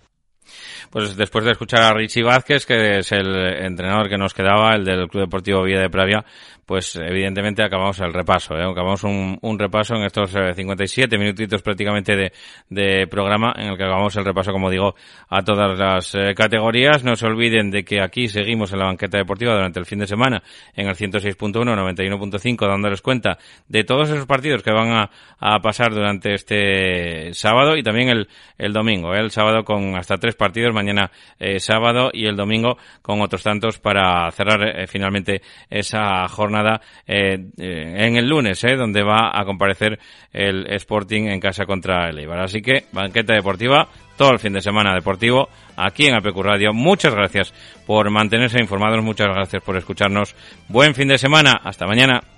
[0.91, 4.85] pues después de escuchar a Richie Vázquez, que es el entrenador que nos quedaba, el
[4.85, 6.25] del Club Deportivo Villa de Pravia,
[6.69, 8.63] pues evidentemente acabamos el repaso, ¿eh?
[8.63, 12.33] acabamos un, un, repaso en estos 57 eh, minutitos prácticamente de,
[12.69, 14.95] de, programa en el que acabamos el repaso, como digo,
[15.31, 17.03] a todas las eh, categorías.
[17.05, 20.07] No se olviden de que aquí seguimos en la banqueta deportiva durante el fin de
[20.07, 20.43] semana
[20.75, 25.95] en el 106.1, 91.5, dándoles cuenta de todos esos partidos que van a, a pasar
[25.95, 29.21] durante este sábado y también el, el domingo, ¿eh?
[29.21, 33.79] el sábado con hasta tres partidos, mañana eh, sábado y el domingo con otros tantos
[33.79, 35.41] para cerrar finalmente
[35.71, 36.58] esa jornada
[37.07, 39.99] eh, eh, en el lunes, eh, donde va a comparecer
[40.33, 42.41] el Sporting en casa contra el Eibar.
[42.41, 46.73] Así que banqueta deportiva todo el fin de semana deportivo aquí en APQ Radio.
[46.73, 47.53] Muchas gracias
[47.87, 50.35] por mantenerse informados, muchas gracias por escucharnos.
[50.69, 52.38] Buen fin de semana, hasta mañana.